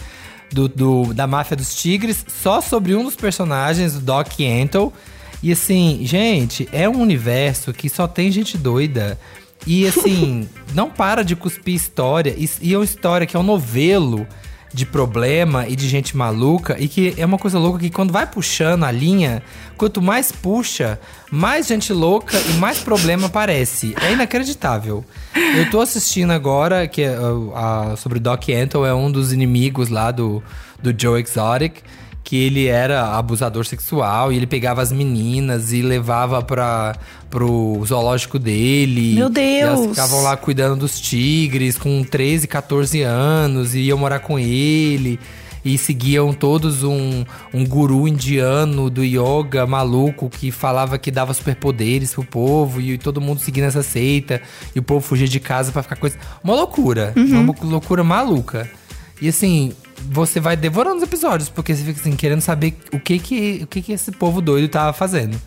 [0.51, 4.93] do, do- da Máfia dos Tigres, só sobre um dos personagens, o Doc Antle.
[5.43, 9.19] E assim, gente, é um universo que só tem gente doida.
[9.65, 12.33] E assim, não para de cuspir história.
[12.37, 14.27] E, e é uma história que é um novelo
[14.73, 16.75] de problema e de gente maluca.
[16.79, 19.41] E que é uma coisa louca que quando vai puxando a linha,
[19.77, 20.99] quanto mais puxa,
[21.31, 23.95] mais gente louca e mais problema aparece.
[24.01, 25.03] É inacreditável.
[25.55, 27.15] Eu tô assistindo agora, que é
[27.55, 30.43] a- sobre Doc Antle, é um dos inimigos lá do,
[30.83, 31.81] do Joe Exotic.
[32.27, 36.93] Que ele era abusador sexual e ele pegava as meninas e levava para
[37.29, 39.15] pro zoológico dele.
[39.15, 39.89] Meu E elas Deus!
[39.91, 45.17] ficavam lá cuidando dos tigres com 13, 14 anos e iam morar com ele.
[45.63, 52.13] E seguiam todos um, um guru indiano do yoga maluco que falava que dava superpoderes
[52.13, 54.41] pro povo e todo mundo seguindo essa seita.
[54.75, 56.17] E o povo fugia de casa pra ficar coisa.
[56.43, 57.13] Uma loucura.
[57.15, 58.69] Uma loucura maluca.
[59.21, 63.19] E assim, você vai devorando os episódios, porque você fica assim, querendo saber o que
[63.19, 65.39] que, o que, que esse povo doido tava fazendo.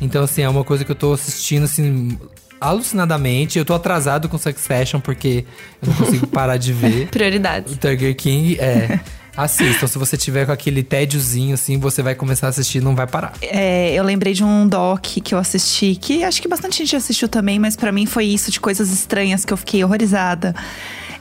[0.00, 2.18] Então, assim, é uma coisa que eu tô assistindo, assim,
[2.60, 3.58] alucinadamente.
[3.58, 5.44] Eu tô atrasado com Succession, porque
[5.82, 7.08] eu não consigo parar de ver.
[7.10, 7.72] Prioridades.
[7.72, 9.00] O Tiger King é.
[9.36, 12.96] Assistam, se você tiver com aquele tédiozinho assim, você vai começar a assistir e não
[12.96, 13.34] vai parar.
[13.42, 17.28] É, eu lembrei de um doc que eu assisti, que acho que bastante gente assistiu
[17.28, 20.54] também, mas pra mim foi isso, de coisas estranhas que eu fiquei horrorizada.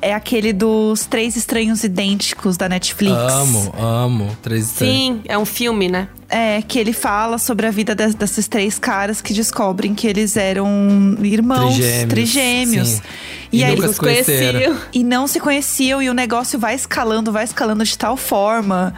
[0.01, 3.15] É aquele dos Três Estranhos Idênticos da Netflix.
[3.15, 4.37] Amo, amo.
[4.41, 6.07] Três Sim, é um filme, né?
[6.27, 10.35] É, que ele fala sobre a vida des- desses três caras que descobrem que eles
[10.35, 13.01] eram irmãos, Trigêmeos, trigêmeos.
[13.51, 14.75] E, E aí eles conheciam.
[14.91, 18.91] e não se conheciam e o negócio vai escalando, vai escalando de tal forma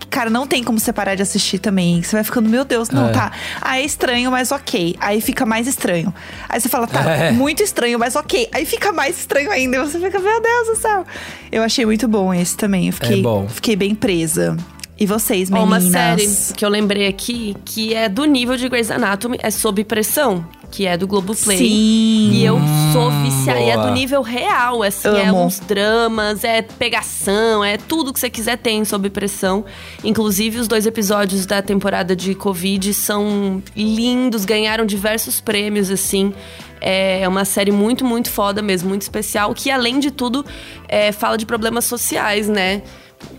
[0.00, 2.02] que, cara, não tem como você parar de assistir também.
[2.02, 3.12] Você vai ficando, meu Deus, não, É.
[3.12, 3.30] tá.
[3.60, 4.96] Ah, é estranho, mas ok.
[4.98, 6.12] Aí fica mais estranho.
[6.48, 7.30] Aí você fala, tá, É.
[7.30, 8.48] muito estranho, mas ok.
[8.52, 9.76] Aí fica mais estranho ainda.
[9.76, 11.06] E você fica, meu Deus do céu.
[11.52, 12.88] Eu achei muito bom esse também.
[12.88, 13.48] Eu fiquei, É bom.
[13.48, 14.56] fiquei bem presa.
[14.98, 15.84] E vocês, meninas?
[15.84, 19.82] uma série que eu lembrei aqui, que é do nível de Grey's Anatomy, é Sob
[19.84, 21.58] Pressão, que é do Globoplay.
[21.58, 22.30] Sim.
[22.32, 22.58] E eu
[22.92, 23.60] sou viciada.
[23.60, 25.08] E é do nível real, assim.
[25.08, 25.44] É Amo.
[25.44, 29.64] uns dramas, é pegação, é tudo que você quiser tem sob pressão.
[30.04, 36.32] Inclusive, os dois episódios da temporada de Covid são lindos, ganharam diversos prêmios, assim.
[36.80, 39.54] É uma série muito, muito foda mesmo, muito especial.
[39.54, 40.44] Que, além de tudo,
[40.88, 42.82] é, fala de problemas sociais, né?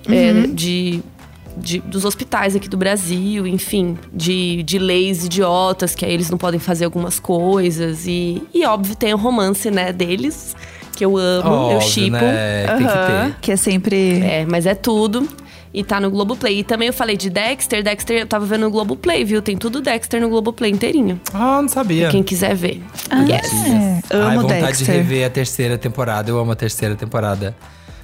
[0.08, 1.04] É, de
[1.58, 6.38] de- dos hospitais aqui do Brasil, enfim, de, de leis idiotas, que aí eles não
[6.38, 8.06] podem fazer algumas coisas.
[8.08, 10.56] E, e óbvio, tem o romance, né, deles,
[10.96, 12.12] que eu amo, eu Óbvio, chipo.
[12.18, 12.66] né?
[12.78, 14.20] Tem que que é sempre.
[14.22, 15.28] É, mas é tudo.
[15.76, 16.60] E tá no Globoplay.
[16.60, 17.82] E também eu falei de Dexter.
[17.84, 19.42] Dexter eu tava vendo no Globoplay, viu?
[19.42, 21.20] Tem tudo Dexter no Globoplay inteirinho.
[21.34, 22.10] Ah, não sabia.
[22.10, 22.80] Quem quiser ver.
[23.28, 23.52] yes.
[23.52, 24.86] É, Ai, amo vontade Dexter.
[24.86, 26.30] de rever a terceira temporada.
[26.30, 27.56] Eu amo a terceira temporada.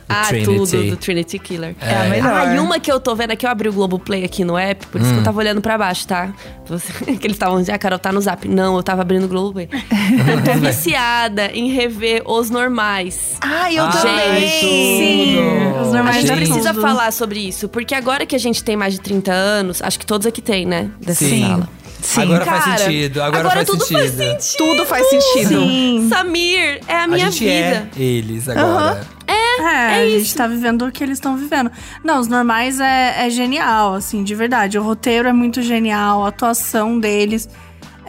[0.09, 0.45] Ah, Trinity.
[0.57, 1.75] tudo do Trinity Killer.
[1.79, 2.47] É a melhor.
[2.47, 4.85] Ah, e uma que eu tô vendo aqui, eu abri o Globoplay aqui no app,
[4.87, 5.03] por Hum.
[5.03, 6.33] isso que eu tava olhando pra baixo, tá?
[7.19, 8.47] Que eles estavam dizendo, ah, Carol, tá no zap.
[8.47, 9.69] Não, eu tava abrindo o Globoplay.
[9.71, 13.37] eu tô viciada em rever os normais.
[13.41, 14.59] Ai, eu Ai, também!
[14.59, 15.81] tudo.
[15.81, 18.75] Os A normais gente é precisa falar sobre isso, porque agora que a gente tem
[18.75, 20.89] mais de 30 anos, acho que todos aqui tem, né?
[21.01, 21.41] Dessa Sim.
[21.47, 21.69] sala.
[22.01, 22.21] Sim.
[22.23, 23.21] Agora faz Cara, sentido.
[23.21, 24.17] Agora, agora faz, tudo sentido.
[24.17, 24.57] faz sentido.
[24.57, 25.49] Tudo faz sentido.
[25.59, 26.07] Sim.
[26.09, 27.89] Samir, é a A minha gente vida.
[27.97, 29.01] é eles agora.
[29.27, 31.69] É, a gente tá vivendo o que eles estão vivendo.
[32.03, 34.79] Não, os normais é, é genial, assim, de verdade.
[34.79, 37.47] O roteiro é muito genial, a atuação deles.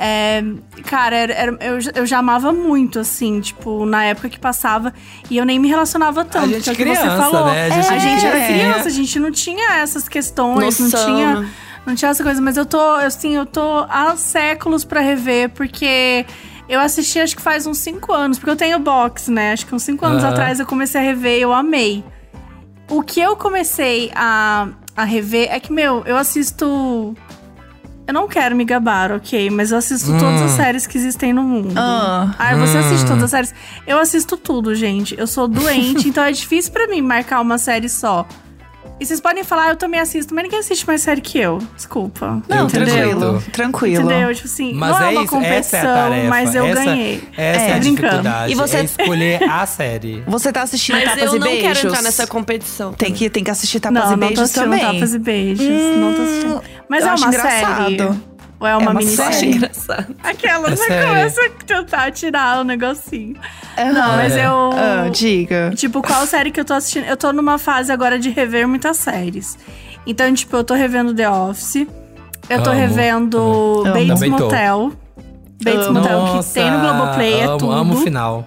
[0.02, 0.42] É,
[0.86, 4.94] cara, era- era- eu, já- eu já amava muito, assim, tipo, na época que passava.
[5.28, 6.48] E eu nem me relacionava tanto.
[6.48, 7.44] gente que é que criança, você falou.
[7.52, 7.66] né?
[7.66, 8.52] A gente a gente era criança.
[8.70, 11.46] criança, a gente não tinha essas questões, não Noção, tinha.
[11.86, 16.26] Não tinha essa coisa, mas eu tô, assim, eu tô há séculos pra rever, porque
[16.68, 19.52] eu assisti acho que faz uns 5 anos, porque eu tenho box, né?
[19.52, 20.32] Acho que uns 5 anos Aham.
[20.32, 22.04] atrás eu comecei a rever e eu amei.
[22.88, 27.16] O que eu comecei a, a rever é que, meu, eu assisto.
[28.06, 29.48] Eu não quero me gabar, ok?
[29.50, 31.72] Mas eu assisto todas as séries que existem no mundo.
[31.76, 32.34] Ah.
[32.36, 33.54] Ah, você assiste todas as séries?
[33.86, 35.16] Eu assisto tudo, gente.
[35.16, 38.26] Eu sou doente, então é difícil pra mim marcar uma série só.
[39.00, 41.58] E vocês podem falar, eu também assisto, mas ninguém assiste mais série que eu.
[41.74, 42.42] Desculpa.
[42.46, 43.42] Não, Eu tranquilo.
[43.50, 44.04] Tranquilo.
[44.10, 44.34] Entendeu?
[44.34, 46.28] Tipo assim, Mas não é, é, uma isso, essa competição, é a tarefa.
[46.28, 47.22] mas eu essa, ganhei.
[47.36, 48.08] Essa é, É, a brincando.
[48.08, 48.52] dificuldade.
[48.52, 50.22] E você- É escolher a série.
[50.26, 51.62] Você tá assistindo Mas Tapas eu e não Beijos?
[51.62, 52.92] quero entrar nessa competição.
[52.92, 54.80] Tem que, tem que assistir Tapas Não, e não tô Beijos assistindo também.
[54.80, 55.66] Tapas e Beijos.
[55.96, 56.62] não tô assistindo.
[56.88, 57.84] Mas eu é uma engraçado.
[57.96, 58.29] série?
[58.60, 59.50] Ou é uma, É uma Eu acho minissérie?
[59.56, 60.16] engraçado.
[60.22, 61.06] Aquela, É você série.
[61.08, 63.36] começa a tentar tirar o negocinho.
[63.76, 64.46] Não, mas É.
[64.46, 64.70] eu...
[64.74, 65.72] Ah, diga.
[65.74, 67.04] Tipo, qual série que eu tô assistindo?
[67.06, 69.58] Eu tô numa fase agora de rever muitas séries.
[70.06, 71.86] Então, tipo, eu tô revendo The Office.
[72.48, 72.78] Eu tô Amo.
[72.78, 73.38] revendo
[73.86, 73.92] Amo.
[73.94, 74.28] Bates tô.
[74.30, 74.92] Motel.
[75.62, 76.00] Bates Amo.
[76.00, 77.72] Motel, que tem no Globoplay, é amo, tudo.
[77.72, 78.46] amo o final.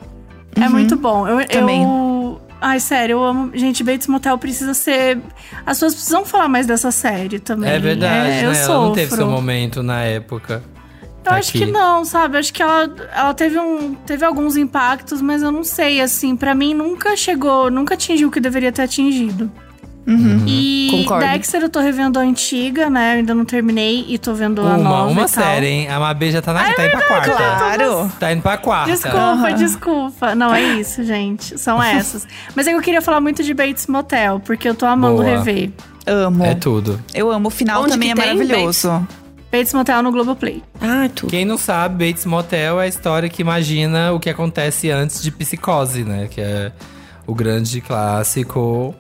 [0.56, 1.28] É muito bom.
[1.28, 1.84] Eu, Também.
[1.84, 2.23] eu-
[2.66, 3.52] Ai, sério, eu amo.
[3.54, 5.20] Gente, Bates Motel precisa ser.
[5.66, 7.70] As pessoas precisam falar mais dessa série também.
[7.70, 8.56] É verdade, É, eu né?
[8.56, 8.72] sofro.
[8.74, 10.64] Ela não teve seu momento na época.
[11.26, 11.60] Eu acho aqui.
[11.66, 12.36] que não, sabe?
[12.36, 16.38] Eu acho que ela, ela teve, um, teve alguns impactos, mas eu não sei, assim.
[16.38, 19.52] Pra mim, nunca chegou, nunca atingiu o que deveria ter atingido.
[20.06, 20.44] Uhum.
[20.46, 21.26] E Concordo.
[21.26, 23.14] Dexter eu tô revendo a antiga, né?
[23.14, 25.28] Eu ainda não terminei e tô vendo a Uma, nova uma e tal.
[25.44, 25.88] série, hein?
[25.90, 27.32] A Mabê já tá, na, tá indo pra quarta.
[27.32, 28.12] Claro.
[28.20, 28.92] Tá indo pra quarta.
[28.92, 30.36] Desculpa, desculpa.
[30.36, 31.58] Não é isso, gente.
[31.58, 32.28] São essas.
[32.56, 35.38] Mas é que eu queria falar muito de Bates Motel, porque eu tô amando Boa.
[35.38, 35.72] rever.
[36.06, 36.44] Amo.
[36.44, 37.00] É tudo.
[37.14, 37.48] Eu amo.
[37.48, 39.08] O final Onde também é tem, maravilhoso.
[39.50, 40.62] Bates Motel no Globoplay.
[40.82, 41.30] Ah, tudo.
[41.30, 45.32] Quem não sabe, Bates Motel é a história que imagina o que acontece antes de
[45.32, 46.28] Psicose, né?
[46.30, 46.72] Que é
[47.26, 48.94] o grande clássico.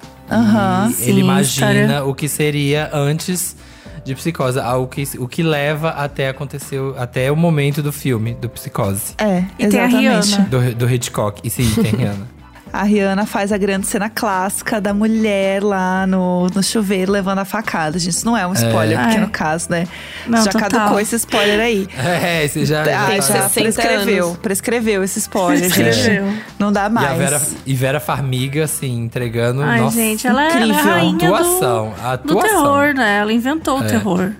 [0.89, 1.41] E Sim, ele imagina
[1.73, 2.03] história.
[2.05, 3.55] o que seria antes
[4.03, 8.33] de Psicose, ah, o que, o que leva até acontecer, até o momento do filme,
[8.33, 9.13] do Psicose.
[9.17, 9.97] É, E tem a exatamente.
[10.35, 10.45] Rihanna.
[10.49, 11.39] Do, do Hitchcock.
[11.43, 12.27] E sim, tem Rihanna.
[12.73, 17.45] A Rihanna faz a grande cena clássica da mulher lá no, no chuveiro levando a
[17.45, 17.99] facada.
[17.99, 19.19] Gente, isso não é um spoiler, porque É.
[19.19, 19.87] no caso, né?
[20.25, 20.69] Não, já total.
[20.71, 21.87] caducou esse spoiler aí.
[21.95, 22.81] É, você já.
[22.81, 24.37] Ah, tem já 60 prescreveu, anos.
[24.39, 26.25] prescreveu esse spoiler, Prescreveu.
[26.31, 26.43] gente.
[26.57, 27.11] Não dá E mais.
[27.11, 29.61] a Vera, e Vera Farmiga, assim, entregando.
[29.61, 30.91] Ai, nossa, gente, ela, é- ela é a incrível.
[30.91, 31.93] rainha atuação.
[32.03, 32.59] a do, do atuação.
[32.63, 33.17] terror, né?
[33.19, 34.31] Ela inventou o terror.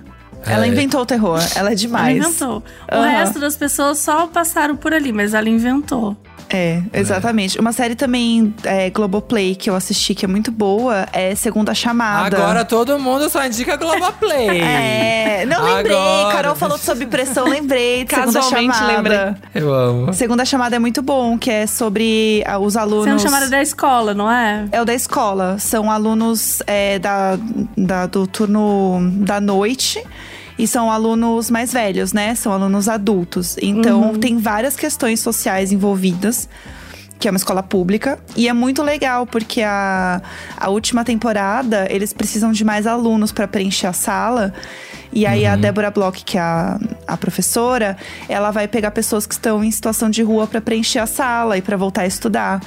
[0.44, 0.68] Ela É.
[0.68, 2.16] inventou o terror, ela é demais.
[2.18, 2.62] Ela inventou.
[2.90, 3.06] O Aham.
[3.08, 6.16] resto das pessoas só passaram por ali, mas ela inventou.
[6.54, 7.58] É, exatamente.
[7.58, 12.36] Uma série também, é, Globoplay, que eu assisti, que é muito boa, é Segunda Chamada.
[12.36, 14.62] Agora todo mundo só indica Globoplay.
[15.34, 15.96] É, não lembrei.
[15.96, 16.32] Agora.
[16.34, 18.06] Carol falou sob pressão, lembrei.
[18.08, 18.92] Segunda Casualmente chamada.
[18.96, 19.18] lembrei.
[19.54, 20.12] Eu amo.
[20.12, 23.04] Segunda chamada é muito bom, que é sobre ah, os alunos.
[23.04, 24.66] Sendo chamada da escola, não é?
[24.70, 25.58] É o da escola.
[25.58, 27.38] São alunos é, da,
[27.76, 30.02] da- do turno da noite.
[30.58, 32.34] E são alunos mais velhos, né?
[32.34, 33.56] São alunos adultos.
[33.60, 36.48] Então, tem várias questões sociais envolvidas.
[37.18, 38.18] Que é uma escola pública.
[38.36, 40.20] E é muito legal, porque a,
[40.56, 44.52] a última temporada, eles precisam de mais alunos para preencher a sala.
[45.12, 47.96] E aí a Débora Bloch, que é a, a professora,
[48.28, 51.62] ela vai pegar pessoas que estão em situação de rua para preencher a sala e
[51.62, 52.60] para voltar a estudar.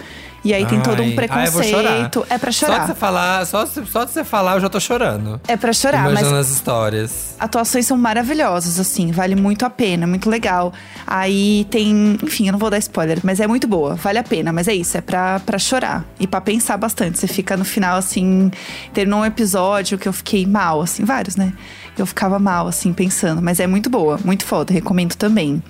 [0.43, 1.51] E aí tem todo um Ai, ai, chorar.
[1.51, 2.25] preconceito.
[2.29, 2.87] é pra Só de chorar.
[2.87, 5.41] você falar, só, só de você falar, eu já tô chorando.
[5.47, 7.35] É pra chorar, mas Imaginando as histórias.
[7.39, 10.71] atuações são maravilhosas, assim, vale muito a pena, muito legal.
[11.05, 14.53] Aí tem, enfim, eu não vou dar spoiler, mas é muito boa, vale a pena,
[14.53, 17.17] mas é isso, é pra, pra chorar e pra pensar bastante.
[17.19, 18.51] Você fica no final, assim,
[18.93, 21.51] terminou um episódio que eu fiquei mal, assim, vários, né?
[21.97, 25.61] Eu ficava mal, assim, pensando, mas é muito boa, muito foda, recomendo também.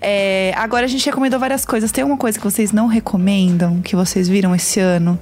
[0.00, 1.92] É, agora a gente recomendou várias coisas.
[1.92, 5.18] Tem alguma coisa que vocês não recomendam, que vocês viram esse ano?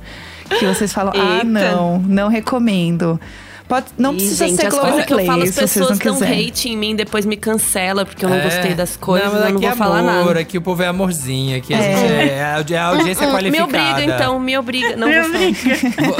[0.48, 3.20] Que vocês falam, ah, não, não recomendo.
[3.68, 6.68] Pode, não Ih, precisa gente, ser coisas que eu falo, as pessoas não dão hate
[6.68, 8.42] em mim, depois me cancela porque eu não É.
[8.44, 10.40] gostei das coisas, mas eu não aqui vou é falar amor, nada.
[10.40, 13.32] Aqui o povo é amorzinho, aqui a gente é, é a- é a audiência Me
[13.32, 13.64] qualificada.
[13.92, 14.96] obriga, então, me obriga.
[14.96, 15.76] Não Me obriga.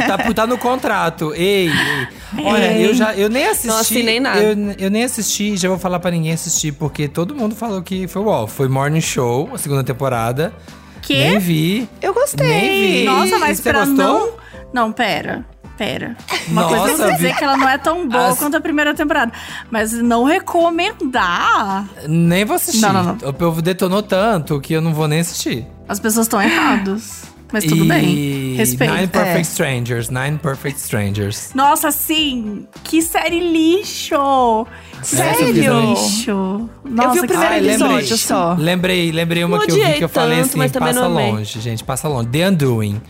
[0.09, 1.33] Tá, tá no contrato.
[1.37, 2.45] Ei, ei.
[2.45, 3.69] Olha, eu já eu nem assisti.
[3.69, 4.41] Não assinei nada.
[4.43, 8.09] Eu, eu nem assisti, já vou falar pra ninguém assistir, porque todo mundo falou que
[8.09, 8.49] foi uau.
[8.49, 10.53] Foi Morning Show, a segunda temporada.
[11.01, 11.15] Que?
[11.17, 11.89] Nem vi.
[12.03, 12.45] Eu gostei.
[12.45, 13.05] Nem vi.
[13.05, 13.97] Nossa, mas Você pra gostou?
[13.97, 14.47] não.
[14.73, 15.45] Não, pera.
[15.77, 16.17] Pera.
[16.49, 18.95] Uma coisa é Nossa, dizer que ela não é tão boa As- quanto a primeira
[18.95, 19.31] temporada.
[19.71, 21.87] Mas não recomendar.
[22.09, 22.81] Nem vou assistir.
[22.81, 23.29] Não, não, não.
[23.29, 25.67] O povo detonou tanto que eu não vou nem assistir.
[25.89, 27.25] As pessoas estão erradas.
[27.53, 27.89] Mas tudo e...
[27.89, 28.55] bem.
[28.57, 28.93] Respeito.
[28.93, 29.41] Nine Perfect É.
[29.43, 30.09] Strangers.
[30.09, 31.51] Nine Perfect Strangers.
[31.55, 32.67] Nossa, sim!
[32.83, 34.67] Que série lixo!
[35.03, 35.53] Sério?
[35.53, 36.69] Lixo.
[36.85, 38.19] Nossa, eu vi o primeiro episódio lixo.
[38.19, 38.57] só.
[38.59, 41.61] Lembrei, lembrei uma que eu vi que eu falei tanto, assim, mas também passa longe,
[41.61, 42.29] gente, passa longe.
[42.31, 43.01] The Undoing.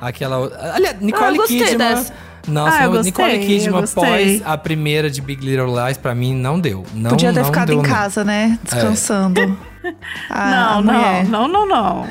[0.00, 0.50] Aquela.
[0.74, 1.78] Aliás, Nicole gostei Kidman.
[1.78, 2.12] dessa.
[2.48, 4.04] Nossa, Ah, eu Nicole gostei, Kidman gostei.
[4.04, 6.84] após a primeira de Big Little Lies, pra mim, não deu.
[6.94, 7.90] Não, Podia ter não ficado deu, em não.
[7.90, 8.58] casa, né?
[8.62, 9.56] Descansando.
[10.28, 12.06] Ah, Não, não, não, não, não.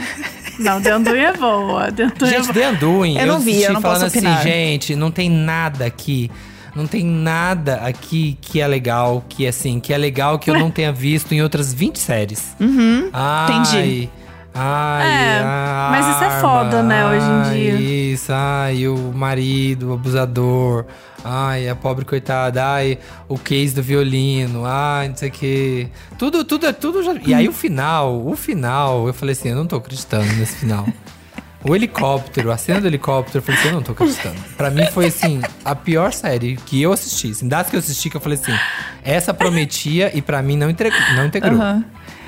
[0.59, 1.91] Não, The Undoing é boa.
[1.91, 2.53] The Undoing é Gente, boa.
[2.53, 4.43] The Undoing, Eu não vi, eu não falando posso assim, opinar.
[4.43, 6.31] gente, não tem nada aqui.
[6.73, 10.71] Não tem nada aqui que é legal, que assim, que é legal que eu não
[10.71, 12.55] tenha visto em outras 20 séries.
[12.61, 13.09] Uhum.
[13.11, 14.09] Ai, entendi.
[14.55, 15.43] Ai, É,
[15.91, 17.73] mas isso é foda, né, hoje em dia.
[18.13, 20.85] Isso, ai, o marido, o abusador.
[21.23, 22.63] Ai, a pobre coitada.
[22.63, 24.63] Ai, o case do violino.
[24.65, 25.87] Ai, não sei o quê.
[26.17, 27.13] Tudo, tudo, é tudo já.
[27.25, 30.87] E aí o final, o final, eu falei assim, eu não tô acreditando nesse final.
[31.67, 34.35] O helicóptero, a cena do helicóptero, eu falei assim, eu não tô acreditando.
[34.55, 37.31] Pra mim foi assim, a pior série que eu assisti.
[37.31, 38.53] Assim, das que eu assisti, que eu falei assim,
[39.03, 40.91] essa prometia e pra mim não, entre...
[41.15, 41.57] não integrou.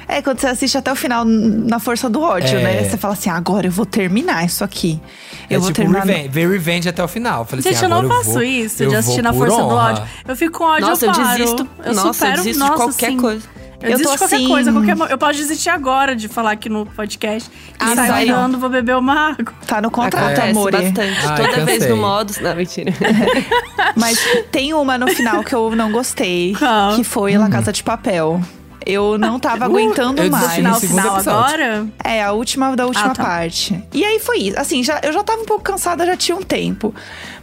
[0.07, 2.63] É, quando você assiste até o final na força do ódio, É.
[2.63, 2.89] né?
[2.89, 5.01] Você fala assim, agora eu vou terminar isso aqui.
[5.49, 6.05] Eu é vou tipo terminar.
[6.05, 7.41] no- revenge, ver revenge até o final.
[7.41, 9.57] Eu Falei Gente, assim, eu não agora faço vou- isso eu de assistir na força
[9.57, 9.75] do honra.
[9.91, 10.03] ódio.
[10.27, 11.37] Eu fico com ódio, Nossa, eu eu paro.
[11.37, 11.67] desisto.
[11.83, 13.17] Eu Nossa, eu supero, desisto de nossa, qualquer sim.
[13.17, 13.57] coisa.
[13.79, 16.51] Eu, Eu desisto tô de qualquer assim- coisa, qualquer Eu posso desistir agora de falar
[16.51, 17.47] aqui no podcast.
[17.49, 18.29] E Ah, sair vai.
[18.29, 19.53] andando, vou beber uma água.
[19.67, 20.71] Tá no contrato, Acontece amor.
[20.71, 21.27] bastante.
[21.27, 21.89] Ai, Toda vez cansei.
[21.89, 22.39] no modus.
[22.39, 22.91] Não, mentira.
[23.95, 24.17] Mas
[24.51, 26.95] tem uma no final que eu não gostei, Qual?
[26.95, 28.41] que foi La Casa de Papel.
[28.89, 30.53] Eu não tava aguentando eu mais.
[30.53, 31.31] Final, final episódio.
[31.31, 31.87] agora?
[32.03, 33.23] É, a última da última Ah, tá.
[33.23, 33.83] parte.
[33.93, 34.57] E aí foi isso.
[34.59, 36.95] Assim, já, eu já tava um pouco cansada, já tinha um tempo.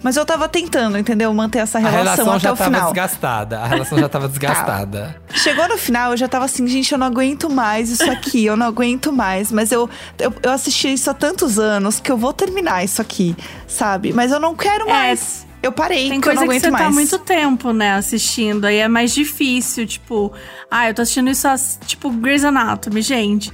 [0.02, 1.32] Mas eu tava tentando, entendeu?
[1.34, 2.92] Manter essa A relação, relação até já o tava final.
[2.92, 3.60] desgastada.
[3.60, 5.16] A relação já tava desgastada.
[5.34, 8.56] Chegou no final, eu já tava assim, gente, eu não aguento mais isso aqui, eu
[8.56, 9.52] não aguento mais.
[9.52, 13.36] Mas eu, eu, eu assisti isso há tantos anos que eu vou terminar isso aqui,
[13.66, 14.12] sabe?
[14.14, 15.44] Mas eu não quero É, mais.
[15.64, 16.84] Eu parei, Tem porque eu não coisa que você mais.
[16.84, 18.66] tá muito tempo, né, assistindo.
[18.66, 20.30] Aí é mais difícil, tipo...
[20.70, 21.48] Ah, eu tô assistindo isso,
[21.86, 23.50] tipo, Grey's Anatomy, gente.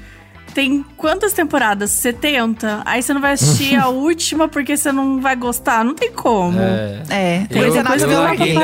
[0.53, 1.91] Tem quantas temporadas?
[1.91, 2.83] 70?
[2.85, 5.85] Aí você não vai assistir a última porque você não vai gostar.
[5.85, 6.59] Não tem como.
[6.59, 7.03] É.
[7.09, 8.55] É, Eu, coisa Anatomy que eu não dá larguei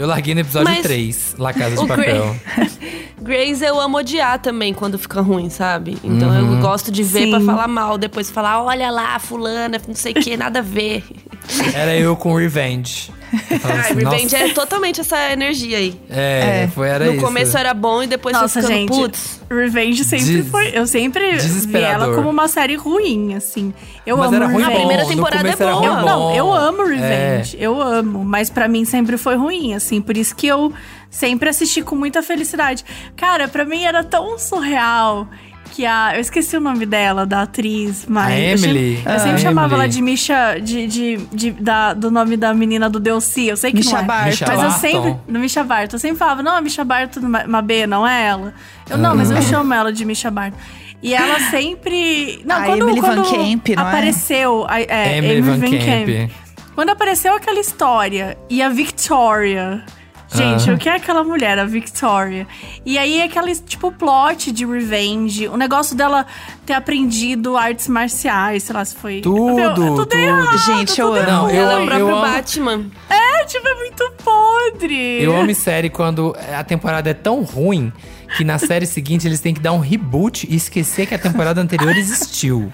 [0.00, 2.34] eu larguei no episódio Mas 3, La Casa de Papel.
[3.20, 5.98] Grace eu amo odiar também quando fica ruim, sabe?
[6.02, 7.30] Então eu gosto de ver Sim.
[7.32, 11.04] pra falar mal, depois falar, olha lá, fulana, não sei o que, nada a ver.
[11.74, 13.12] Era eu com Revenge.
[13.32, 16.00] Ah, assim, Revenge nossa, é totalmente essa energia aí.
[16.10, 17.24] é, foi, era no isso.
[17.24, 19.40] começo era bom e depois Nossa, foi ficando, gente, putz.
[19.48, 20.70] Revenge sempre Des- foi.
[20.76, 23.72] Eu sempre vi ela como uma série ruim, assim.
[24.04, 24.72] Eu Mas amo era ruim Revenge.
[24.72, 25.74] A primeira temporada é era boa.
[25.76, 27.56] ruim Eu, não, eu amo Revenge.
[27.56, 27.66] É.
[27.66, 28.24] Eu amo.
[28.24, 29.89] Mas pra mim sempre foi ruim, assim.
[29.98, 30.70] Por isso que eu
[31.08, 32.84] sempre assisti com muita felicidade.
[33.16, 35.26] Cara, pra mim era tão surreal
[35.72, 36.12] que a.
[36.16, 38.26] Eu esqueci o nome dela, da atriz, mas.
[38.32, 39.02] A eu sempre- Emily?
[39.06, 39.80] Eu Ah, sempre a chamava Emily.
[39.80, 40.58] ela de Misha.
[40.58, 43.46] De, de, de- da, do nome da menina do Delcy.
[43.46, 44.02] Eu sei que Misha não é.
[44.04, 44.26] Barton.
[44.26, 44.78] Misha Mas eu Barton.
[44.80, 45.16] sempre.
[45.26, 45.96] No Misha Barton.
[45.96, 48.52] Eu sempre falava, não, a Misha Barton Mabê, não é ela.
[48.88, 49.36] Eu, não, mas Ah.
[49.36, 50.58] eu chamo ela de Misha Barton.
[51.02, 52.42] E ela sempre.
[52.44, 53.88] Não, A quando, Emily Van quando Camp, não é?
[53.88, 54.66] apareceu.
[54.68, 55.70] a- É, Emily Van Camp.
[55.70, 56.30] Camp.
[56.74, 59.84] Quando apareceu aquela história e a Victoria.
[60.32, 60.74] Gente, Ah.
[60.74, 62.46] o que é aquela mulher, a Victoria?
[62.86, 66.24] E aí aquele, tipo, plot de revenge, o negócio dela
[66.64, 69.20] ter aprendido artes marciais, sei lá se foi.
[69.22, 70.14] Tudo, Meu, é tudo, tudo.
[70.16, 71.26] errado, Gente, eu tudo amo.
[71.30, 72.86] Não, eu Ela é o amo- próprio eu amo- Batman.
[73.10, 75.20] É, tipo, é muito podre.
[75.20, 77.92] Eu amo série quando a temporada é tão ruim
[78.36, 81.60] que na série seguinte eles têm que dar um reboot e esquecer que a temporada
[81.60, 82.72] anterior existiu.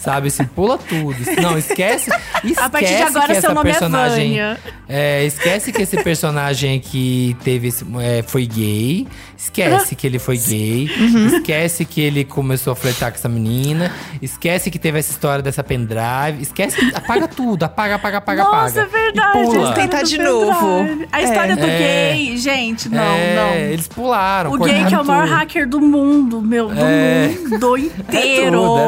[0.00, 1.14] Sabe, assim, pula tudo.
[1.42, 2.10] Não, esquece.
[2.42, 4.28] esquece A partir de agora, que seu essa nome é personagem.
[4.30, 4.58] Vânia.
[4.88, 9.06] É, esquece que esse personagem que teve esse, é, foi gay.
[9.36, 10.90] Esquece que ele foi gay.
[10.98, 11.26] Uhum.
[11.26, 13.92] Esquece que ele começou a flertar com essa menina.
[14.22, 16.40] Esquece que teve essa história dessa pendrive.
[16.42, 17.62] Esquece, apaga tudo.
[17.62, 18.80] Apaga, apaga, apaga, Nossa, apaga.
[18.80, 19.38] é verdade.
[19.38, 19.56] E a pula.
[19.68, 21.06] história Tentar do de novo.
[21.12, 22.12] A história do É.
[22.12, 23.54] gay, gente, não, é, não.
[23.54, 24.52] Eles pularam.
[24.52, 25.34] O gay que é o maior tudo.
[25.34, 27.28] hacker do mundo, meu, do É.
[27.28, 28.60] mundo inteiro.
[28.60, 28.78] tudo,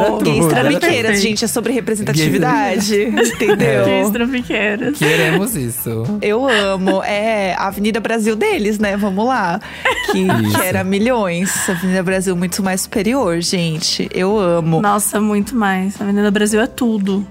[0.54, 0.80] era tudo.
[1.14, 3.02] Gente, é sobre representatividade.
[3.34, 3.84] Entendeu?
[3.84, 4.98] Gays trafiqueiras.
[4.98, 6.04] Queremos isso.
[6.20, 7.02] Eu amo.
[7.02, 8.96] É a Avenida Brasil deles, né?
[8.96, 9.60] Vamos lá.
[10.10, 11.68] Que, que era milhões.
[11.68, 14.08] Avenida Brasil muito mais superior, gente.
[14.12, 14.80] Eu amo.
[14.80, 16.00] Nossa, muito mais.
[16.00, 17.26] A Avenida Brasil é tudo.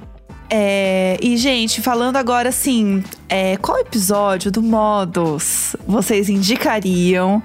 [0.54, 7.42] É, e, gente, falando agora assim, é, qual episódio do Modos vocês indicariam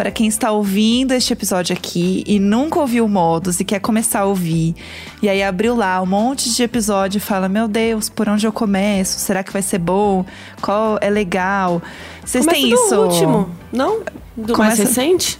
[0.00, 4.20] para quem está ouvindo este episódio aqui e nunca ouviu o Modos e quer começar
[4.20, 4.74] a ouvir?
[5.20, 8.50] E aí abriu lá um monte de episódio e fala: Meu Deus, por onde eu
[8.52, 9.18] começo?
[9.20, 10.24] Será que vai ser bom?
[10.62, 11.82] Qual é legal?
[12.24, 12.96] Vocês Começa têm do isso?
[12.98, 14.00] último, não?
[14.34, 15.38] Do mais Começa- recente?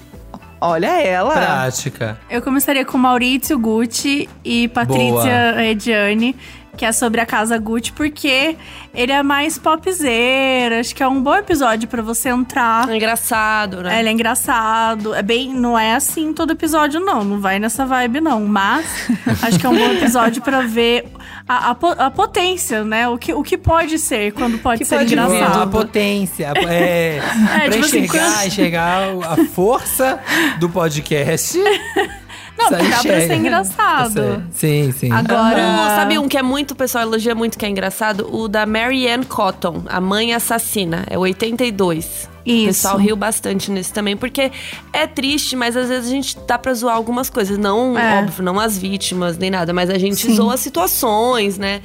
[0.61, 1.33] Olha ela.
[1.33, 2.19] Prática.
[2.29, 6.37] Eu começaria com Maurício Gucci e Patrícia Ediane,
[6.81, 8.57] que é sobre a casa Gucci, porque
[8.95, 10.81] ele é mais popzera.
[10.81, 12.89] Acho que é um bom episódio pra você entrar.
[12.89, 13.97] É engraçado, né?
[13.97, 15.15] É, ele é engraçado.
[15.15, 17.23] É bem, não é assim todo episódio, não.
[17.23, 18.41] Não vai nessa vibe, não.
[18.47, 18.87] Mas
[19.45, 21.05] acho que é um bom episódio pra ver
[21.47, 23.07] a, a, a potência, né?
[23.11, 25.19] O que, o que pode ser quando pode Que ser pode vir.
[25.21, 25.71] A engraçado.
[25.71, 26.51] potência.
[26.71, 30.19] É, pra tipo assim, enxergar, quando- enxergar a força
[30.59, 31.59] do podcast.
[32.61, 34.43] Não, dá pra ser engraçado.
[34.53, 35.11] Sim, sim.
[35.13, 35.59] Agora.
[35.63, 38.29] O- sabe um que é muito, o pessoal elogia muito, que é engraçado?
[38.35, 41.05] O da Mary Ann Cotton, A Mãe Assassina.
[41.09, 42.29] É 82.
[42.47, 42.67] O Isso.
[42.69, 44.51] pessoal riu bastante nesse também, porque
[44.93, 47.59] é triste, mas às vezes a gente dá pra zoar algumas coisas.
[47.59, 48.23] Não, É.
[48.23, 50.35] óbvio, não as vítimas nem nada, mas a gente Sim.
[50.35, 51.81] zoa situações, né?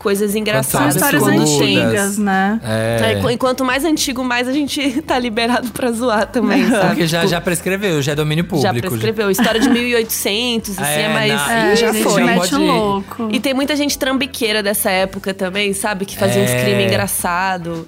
[0.00, 0.94] Coisas São engraçadas.
[0.96, 1.58] histórias quando absurdas.
[1.68, 1.76] tem.
[1.78, 2.58] antigas, né?
[2.64, 3.20] É.
[3.22, 6.86] É, enquanto mais antigo, mais a gente tá liberado pra zoar também, sabe?
[6.86, 8.62] Porque já, Tipo, já prescreveu, já é domínio público.
[8.74, 9.30] já prescreveu.
[9.30, 11.50] História de 1800, assim, é, É, mais...
[11.50, 12.24] É, já foi.
[12.24, 13.28] mete Pode louco.
[13.30, 16.06] E tem muita gente trambiqueira dessa época também, sabe?
[16.06, 16.64] Que fazia uns É.
[16.64, 17.80] crimes engraçados.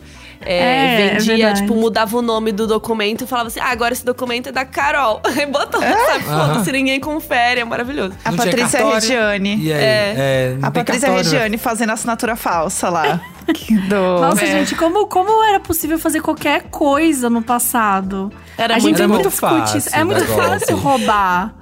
[0.44, 1.61] É, É, é vendia, verdade.
[1.62, 4.64] tipo, mudava o nome do documento e falava assim: ah, agora esse documento é da
[4.64, 5.20] Carol.
[5.26, 6.24] Aí botou, sabe?
[6.24, 8.14] Foda-se, ninguém confere, é maravilhoso.
[8.24, 8.94] A Não Patrícia cartório.
[8.94, 9.57] Regiane.
[9.57, 9.81] E aí?
[9.83, 11.31] É, não A Patrícia cartório.
[11.31, 13.20] Regiane fazendo assinatura falsa lá.
[13.52, 13.96] Que do...
[14.20, 14.46] Nossa, É.
[14.46, 18.33] gente, como, como era possível fazer qualquer coisa no passado?
[18.57, 19.88] Era a muito gente muito discute fácil isso.
[19.92, 21.52] É muito fácil roubar.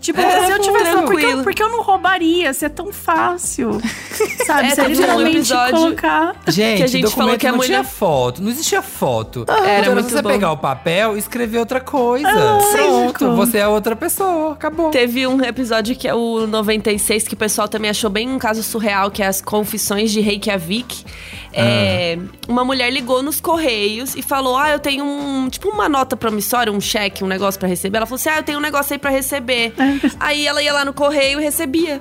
[0.00, 0.84] Tipo, É, se eu tivesse.
[0.84, 1.30] Por que, tranquilo.
[1.40, 2.52] eu, por que eu não roubaria?
[2.54, 3.80] Se é tão fácil.
[4.46, 4.68] Sabe?
[4.68, 6.36] É, se é um literalmente episódio- colocar.
[6.48, 9.44] Gente, Que a gente falou que a não mulher- tinha foto, não existia foto.
[9.46, 10.30] Era então era muito você bom.
[10.30, 12.30] pegar o papel e escrever outra coisa.
[12.32, 13.18] lógico.
[13.18, 14.90] Pronto, você é outra pessoa, acabou.
[14.90, 18.62] Teve um episódio que é o 96, que o pessoal também achou bem um caso
[18.62, 21.04] surreal, que é as confissões de Reykjavik.
[21.52, 25.48] É, uma mulher ligou nos correios e falou: Ah, eu tenho um.
[25.48, 27.98] Tipo, uma nota promissória, um cheque, um negócio pra receber.
[27.98, 29.72] Ela falou assim: Ah, eu tenho um negócio aí pra receber.
[30.18, 32.00] aí ela ia lá no correio e recebia.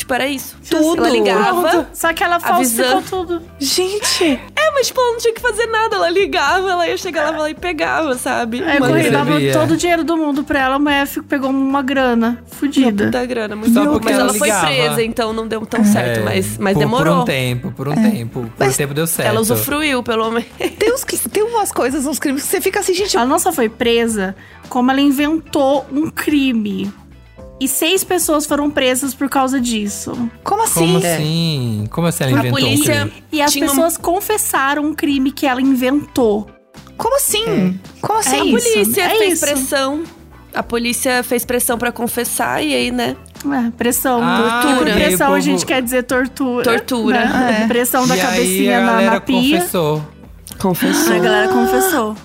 [0.00, 0.56] Tipo, era isso.
[0.68, 0.82] Tudo.
[0.84, 1.08] Ela Tudo.
[1.10, 1.88] ligava.
[1.92, 3.42] Só que ela falsificou tudo.
[3.58, 4.24] Gente,
[4.56, 5.96] É, mas tipo, ela não tinha que fazer nada.
[5.96, 8.60] Ela ligava, ela ia chegar lá e pegava, sabe?
[8.78, 11.82] Correu, você dava todo o dinheiro do mundo pra ela, a mulher fi- pegou uma
[11.82, 13.04] grana fudida.
[13.06, 16.20] puta grana, muito Só Mas ela ela foi presa, então não deu tão certo.
[16.20, 17.14] É, Mas, mas por, demorou.
[17.16, 18.50] Por um tempo, por um tempo.
[18.56, 19.28] Por um tempo deu certo.
[19.28, 20.48] Ela usufruiu, pelo menos.
[20.78, 23.16] tem, uns, tem umas coisas, uns crimes que você fica assim, gente.
[23.16, 24.34] Ela não só foi presa,
[24.68, 26.90] como ela inventou um crime.
[27.60, 30.12] E seis pessoas foram presas por causa disso.
[30.42, 30.80] Como assim?
[30.80, 31.84] Como assim?
[31.90, 33.24] Como assim ela A inventou um polícia- crime?
[33.30, 36.48] E as Tinha pessoas confessaram um crime que ela inventou.
[36.96, 37.78] Como assim?
[38.00, 38.36] Como assim?
[38.36, 39.44] É a polícia é fez isso.
[39.46, 40.02] pressão.
[40.54, 43.14] A polícia fez pressão pra confessar e aí, né?
[43.44, 44.20] É, pressão.
[44.22, 44.90] Ah, tortura.
[44.90, 46.64] e aí pressão a povo- gente quer dizer tortura.
[46.64, 47.24] Tortura.
[47.26, 47.60] né?
[47.64, 47.66] É.
[47.68, 49.58] Pressão da e aí cabecinha a na, galera na pia.
[49.58, 50.04] confessou.
[50.58, 51.14] Confessou.
[51.14, 52.16] A galera confessou.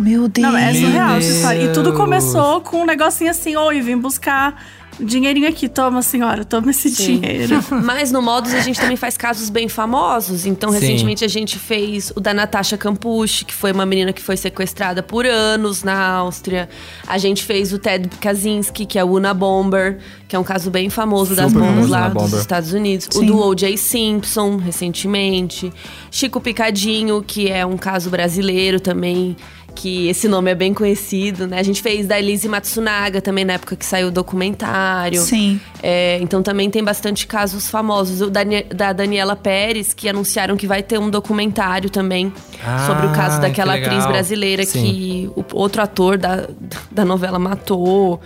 [0.00, 0.46] Meu Deus.
[0.46, 1.62] Não, é surreal essa história.
[1.62, 4.60] E tudo começou com um negocinho assim, oi, vim buscar
[5.00, 5.68] dinheirinho aqui.
[5.68, 7.20] Toma, senhora, toma esse Sim.
[7.20, 7.62] dinheiro.
[7.84, 10.46] Mas no Modus a gente também faz casos bem famosos.
[10.46, 10.78] Então, Sim.
[10.78, 15.02] recentemente a gente fez o da Natasha Campucci, que foi uma menina que foi sequestrada
[15.02, 16.68] por anos na Áustria.
[17.06, 20.70] A gente fez o Ted Kaczynski, que é o Una Bomber, que é um caso
[20.70, 22.40] bem famoso das Super bombas famoso, lá dos Bomber.
[22.40, 23.08] Estados Unidos.
[23.14, 23.26] O Sim.
[23.26, 23.76] do O.J.
[23.76, 25.72] Simpson, recentemente.
[26.10, 29.36] Chico Picadinho, que é um caso brasileiro também.
[29.76, 31.58] Que esse nome é bem conhecido, né?
[31.60, 35.20] A gente fez da Elise Matsunaga também na época que saiu o documentário.
[35.20, 35.60] Sim.
[35.82, 38.22] É, então também tem bastante casos famosos.
[38.22, 42.32] O Dani- da Daniela Pérez, que anunciaram que vai ter um documentário também
[42.86, 43.94] sobre o caso Ah, daquela que legal.
[43.98, 44.82] atriz brasileira Sim.
[44.82, 46.48] que o outro ator da,
[46.90, 48.18] da novela matou.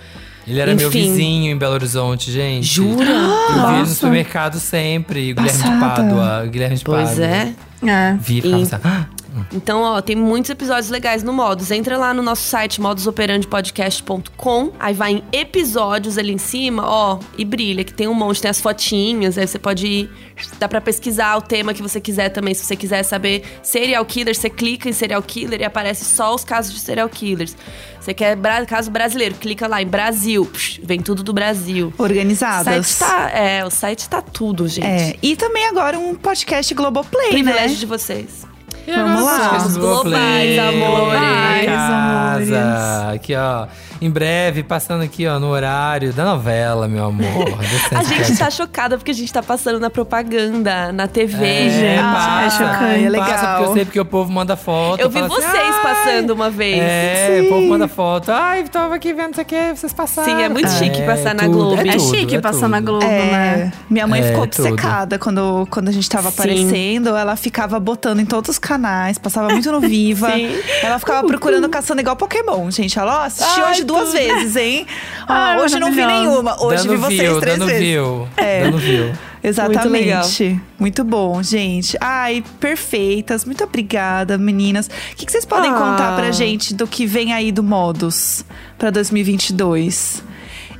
[0.46, 1.10] Ele era meu Enfim.
[1.10, 2.64] vizinho em Belo Horizonte, gente.
[2.66, 3.04] Jura?
[3.04, 5.32] Eu via no supermercado sempre.
[5.32, 5.80] O Guilherme de.
[5.80, 6.46] Pádua.
[6.46, 7.24] Guilherme de Pois Pádua.
[7.26, 7.52] é.
[7.86, 8.16] É.
[8.20, 9.06] Vi e ficava E- assim, "Ah,
[9.52, 11.70] Então, ó, tem muitos episódios legais no Modus.
[11.70, 14.72] Entra lá no nosso site modusoperandipodcast.com.
[14.78, 18.50] Aí vai em episódios ali em cima, ó, e brilha, que tem um monte, tem
[18.50, 20.10] as fotinhas, aí você pode ir.
[20.58, 22.54] Dá pra pesquisar o tema que você quiser também.
[22.54, 26.44] Se você quiser saber serial killer, você clica em serial killer e aparece só os
[26.44, 27.54] casos de serial killers.
[28.00, 30.46] Você quer bra caso brasileiro, clica lá em Brasil.
[30.46, 31.92] Psh, vem tudo do Brasil.
[31.98, 32.86] O Organizadas.
[32.86, 33.30] site tá.
[33.30, 34.86] É, o site tá tudo, gente.
[34.86, 37.80] É, e também agora um podcast Globoplay, Privilégio né?
[37.80, 38.49] de vocês.
[38.94, 39.68] Vamos lá.
[39.78, 41.22] Globais, amores.
[41.62, 42.50] em amores.
[42.50, 43.10] casa.
[43.12, 43.66] Aqui, ó.
[44.00, 47.26] Em breve, passando aqui, ó, no horário da novela, meu amor.
[47.94, 51.44] A gente tá chocada porque a gente tá passando na propaganda, na TV.
[51.44, 53.04] É, gente, passa, é chocante.
[53.04, 53.26] É legal.
[53.28, 55.00] Passa porque eu sei porque o povo manda foto.
[55.00, 56.78] Eu vi assim, vocês "Ai, passando uma vez.
[56.80, 58.30] É, o povo manda foto.
[58.32, 60.28] Ai, tava aqui vendo isso aqui, vocês passaram.
[60.30, 61.80] Sim, é muito chique passar na tudo, Globo.
[61.80, 62.86] É tudo, chique é passar na tudo.
[62.92, 63.72] Globo, É, né?
[63.88, 64.66] minha mãe É, ficou tudo.
[64.68, 66.34] obcecada quando, quando a gente tava Sim.
[66.38, 67.16] aparecendo.
[67.16, 70.30] Ela ficava botando em todos os canais, passava muito no Viva.
[70.32, 70.50] Sim.
[70.82, 72.98] Ela ficava procurando, caçando igual Pokémon, gente.
[72.98, 74.86] Ela ó, hoje duas vezes, hein?
[75.28, 76.62] Ó, Ai, hoje não vi nenhuma.
[76.62, 77.82] Hoje dando vi vocês view, três dando vezes.
[77.82, 78.28] view.
[78.36, 78.64] É.
[78.64, 79.12] Dando view.
[79.42, 80.60] Exatamente.
[80.78, 81.96] Muito, bom, gente.
[82.00, 83.44] Ai, perfeitas.
[83.44, 84.86] Muito obrigada, meninas.
[84.86, 85.74] O que, que vocês podem Ah.
[85.74, 88.44] contar pra gente do que vem aí do Modus
[88.78, 90.22] pra 2022?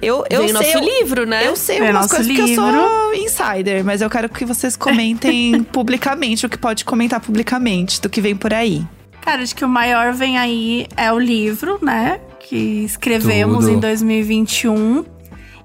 [0.02, 1.46] Eu, eu Vem o sei, nosso eu- livro, né?
[1.46, 2.80] Eu sei Vem algumas nosso coisas porque eu livro.
[2.80, 8.08] sou insider, mas eu quero que vocês comentem publicamente o que pode comentar publicamente do
[8.08, 8.82] que vem por aí.
[9.20, 12.18] Cara, acho que o maior vem aí é o livro, né?
[12.40, 13.76] Que escrevemos Tudo.
[13.76, 15.04] em 2021.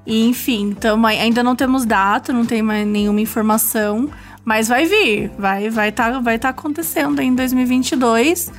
[0.06, 4.10] E, enfim, tamo, ainda não temos data, não tem mais nenhuma informação.
[4.44, 8.52] Mas vai vir, vai vai tá, vai tá acontecendo em 2022.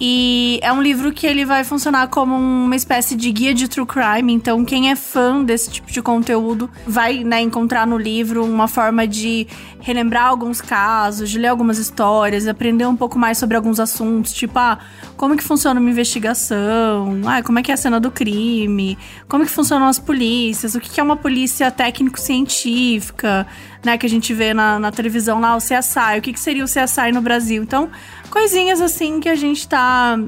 [0.00, 3.86] E é um livro que ele vai funcionar como uma espécie de guia de true
[3.86, 4.32] crime.
[4.32, 9.06] Então, quem é fã desse tipo de conteúdo vai né, encontrar no livro uma forma
[9.06, 9.46] de
[9.80, 14.58] relembrar alguns casos, de ler algumas histórias, aprender um pouco mais sobre alguns assuntos, tipo,
[14.58, 14.78] ah,
[15.16, 19.44] como que funciona uma investigação, ah, como é que é a cena do crime, como
[19.44, 23.46] que funcionam as polícias, o que é uma polícia técnico-científica,
[23.84, 26.64] né, que a gente vê na, na televisão lá, o CSI, o que, que seria
[26.64, 27.62] o CSI no Brasil.
[27.62, 27.90] Então,
[28.34, 30.18] coisinhas assim que a gente tá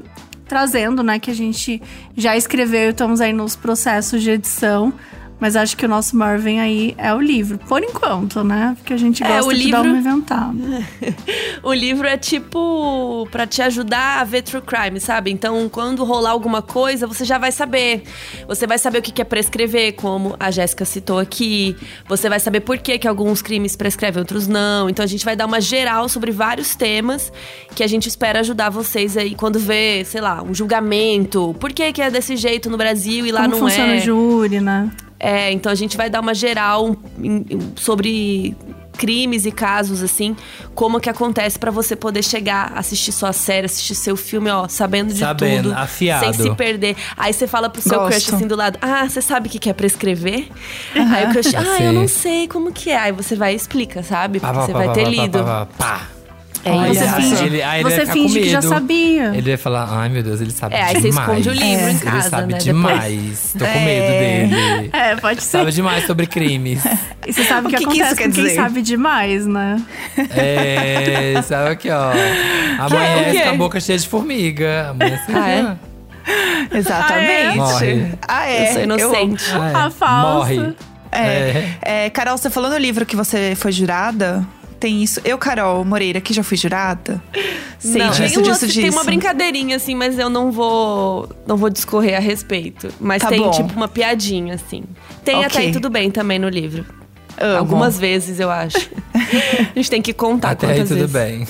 [0.47, 1.81] trazendo, né, que a gente
[2.15, 4.93] já escreveu, estamos aí nos processos de edição.
[5.39, 8.75] Mas acho que o nosso maior vem aí é o livro, por enquanto, né?
[8.77, 10.57] Porque a gente É, gosta o de dar livro- uma inventada.
[11.63, 15.31] O livro é tipo pra te ajudar a ver true crime, sabe?
[15.31, 18.03] Então, quando rolar alguma coisa, você já vai saber.
[18.47, 21.75] Você vai saber o que é prescrever, como a Jéssica citou aqui.
[22.07, 24.89] Você vai saber por que, que alguns crimes prescrevem, outros não.
[24.89, 27.31] Então, a gente vai dar uma geral sobre vários temas
[27.75, 31.55] que a gente espera ajudar vocês aí quando vê, sei lá, um julgamento.
[31.59, 33.97] Por que, que é desse jeito no Brasil e lá Como não funciona é?
[33.97, 34.89] o júri, né?
[35.19, 38.55] É, então a gente vai dar uma geral em- em- sobre
[38.97, 40.35] crimes e casos, assim,
[40.73, 45.13] como que acontece pra você poder chegar, assistir sua série, assistir seu filme, ó, sabendo
[45.13, 45.77] de Sabendo, tudo.
[45.79, 46.23] afiado.
[46.25, 46.95] Sem se perder.
[47.15, 48.09] Aí você fala pro seu Gosto.
[48.11, 50.47] crush assim do lado, ah, você sabe o que que é prescrever?
[50.95, 52.97] Aí o crush, ah, eu não sei como que é.
[52.97, 54.39] Aí você vai e explica, sabe?
[54.39, 55.43] Pá, Porque pá, você pá, vai pá, ter pá, lido.
[55.43, 56.07] pá, pá, pá.
[56.67, 56.93] É Aí.
[56.95, 59.25] Você ele- finge- ele- aí ele você finge que já sabia.
[59.33, 61.03] Ele vai falar, ai meu Deus, ele sabe É, aí demais.
[61.15, 63.53] você esconde o livro em Ele casa, sabe né, demais.
[63.57, 63.85] Tô com É.
[63.85, 64.07] medo
[64.51, 64.89] dele.
[64.97, 65.57] É, pode ser.
[65.59, 66.83] Sabe demais sobre crimes.
[67.25, 68.55] E você sabe o que, que que acontece quer com quem dizer?
[68.55, 69.81] sabe demais, né?
[70.35, 72.11] É, sabe aqui, ó.
[72.79, 73.43] Amanhece quê?
[73.43, 74.89] com a boca cheia de formiga.
[74.91, 76.77] Amanhece Ah, é?
[76.77, 77.57] Exatamente.
[77.57, 78.11] Morre.
[78.27, 78.69] Ah, é.
[78.69, 79.45] Eu sou inocente.
[79.53, 79.73] Ah, é.
[79.75, 80.33] A falsa.
[80.33, 80.73] Morre.
[81.11, 81.63] É.
[81.81, 84.45] É, Carol, você falou no livro que você foi jurada?
[84.79, 85.19] Tem isso.
[85.25, 87.21] Eu, Carol Moreira, que já fui jurada.
[87.79, 88.81] Sei não, disso, tem, um disso, lance- disso.
[88.81, 92.89] tem uma brincadeirinha, assim, mas eu não vou não vou discorrer a respeito.
[92.99, 93.49] Mas Tá tem, bom.
[93.51, 94.83] tipo, uma piadinha, assim.
[95.23, 95.47] Tem Ok.
[95.47, 96.85] até aí tudo bem também no livro.
[97.39, 97.57] Amo.
[97.57, 98.77] Algumas vezes, eu acho.
[99.13, 101.11] a gente tem que contar Até aí quantas tudo vezes.
[101.13, 101.47] bem.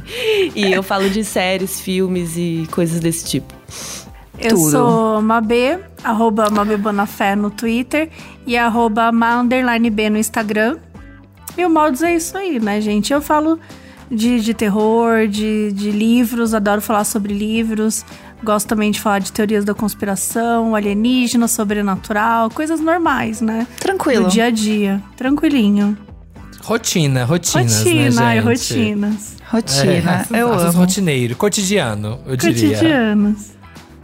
[0.54, 3.52] e eu falo de séries, filmes e coisas desse tipo.
[4.38, 4.70] Eu Tudo.
[4.70, 8.08] sou Mabê, arroba Mabê Bonafé no Twitter
[8.46, 10.78] e arroba Ma underline B no Instagram.
[11.56, 13.12] E o Modus é isso aí, né, gente?
[13.12, 13.58] Eu falo
[14.10, 18.04] de, de terror, de, de livros, adoro falar sobre livros.
[18.42, 23.66] Gosto também de falar de teorias da conspiração, alienígena, sobrenatural, coisas normais, né?
[23.78, 24.24] Tranquilo.
[24.24, 25.00] Do dia a dia.
[25.16, 25.96] Tranquilinho.
[26.62, 28.44] Rotina, rotinas, Rotina, né, gente?
[28.44, 29.36] rotinas.
[29.48, 30.72] Rotina, É, eu amo.
[30.78, 32.68] rotineiro, cotidiano, eu diria.
[32.70, 33.50] Cotidianos.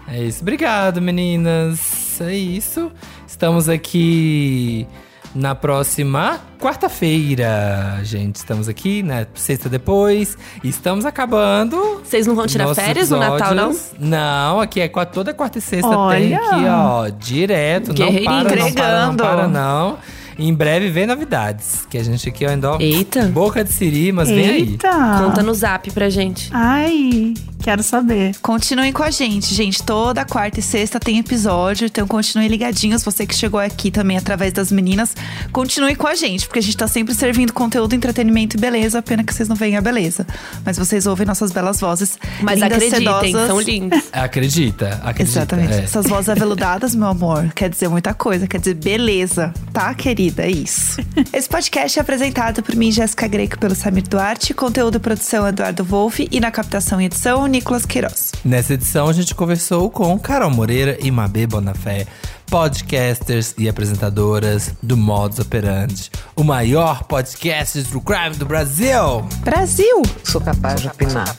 [0.07, 0.43] É isso.
[0.43, 2.21] Obrigado, meninas.
[2.21, 2.91] É isso.
[3.27, 4.87] Estamos aqui
[5.35, 8.37] na próxima quarta-feira, gente.
[8.37, 9.27] Estamos aqui, né?
[9.35, 10.37] Sexta depois.
[10.63, 12.01] Estamos acabando.
[12.05, 13.77] Vocês não vão tirar férias no Natal, não?
[13.99, 16.37] Não, aqui é toda quarta e sexta tem Olha.
[16.39, 17.89] aqui, ó, direto.
[17.89, 19.23] Não para, não para, não Entregando.
[19.23, 19.99] para, não.
[20.39, 21.85] Em breve vem novidades.
[21.91, 23.25] Que a gente aqui ó, ainda, ó, Eita.
[23.27, 24.69] boca de siri, mas vem aí.
[24.71, 25.21] Eita!
[25.25, 26.49] Conta no zap pra gente.
[26.53, 27.35] Ai,
[27.69, 28.35] quero saber.
[28.41, 29.83] Continuem com a gente, gente.
[29.83, 33.05] Toda quarta e sexta tem episódio, então continuem ligadinhos.
[33.05, 35.15] Você que chegou aqui também através das meninas,
[35.53, 39.03] continue com a gente, porque a gente tá sempre servindo conteúdo, entretenimento e beleza.
[39.03, 40.27] Pena que vocês não veem a beleza.
[40.65, 42.19] Mas vocês ouvem nossas belas vozes.
[42.41, 43.47] Mas lindas, acreditem, sedosas.
[43.47, 44.03] são lindos.
[44.15, 45.39] Acredita, acredita.
[45.41, 45.75] Exatamente.
[45.75, 45.79] é.
[45.81, 50.47] Essas vozes aveludadas, meu amor, quer dizer muita coisa, quer dizer beleza, tá, querida?
[50.47, 51.03] É isso.
[51.31, 55.85] Esse podcast é apresentado por mim, Jéssica Greco, pelo Samir Duarte, conteúdo e produção Eduardo
[55.85, 58.31] Wolff e na captação e edição, Nicolas Queiroz.
[58.45, 62.07] Nessa edição, a gente conversou com Carol Moreira e Mabê Bonafé,
[62.47, 69.23] podcasters e apresentadoras do Modus Operandi, o maior podcast do crime do Brasil.
[69.41, 70.03] Brasil!
[70.23, 71.35] Sou capaz de opinar.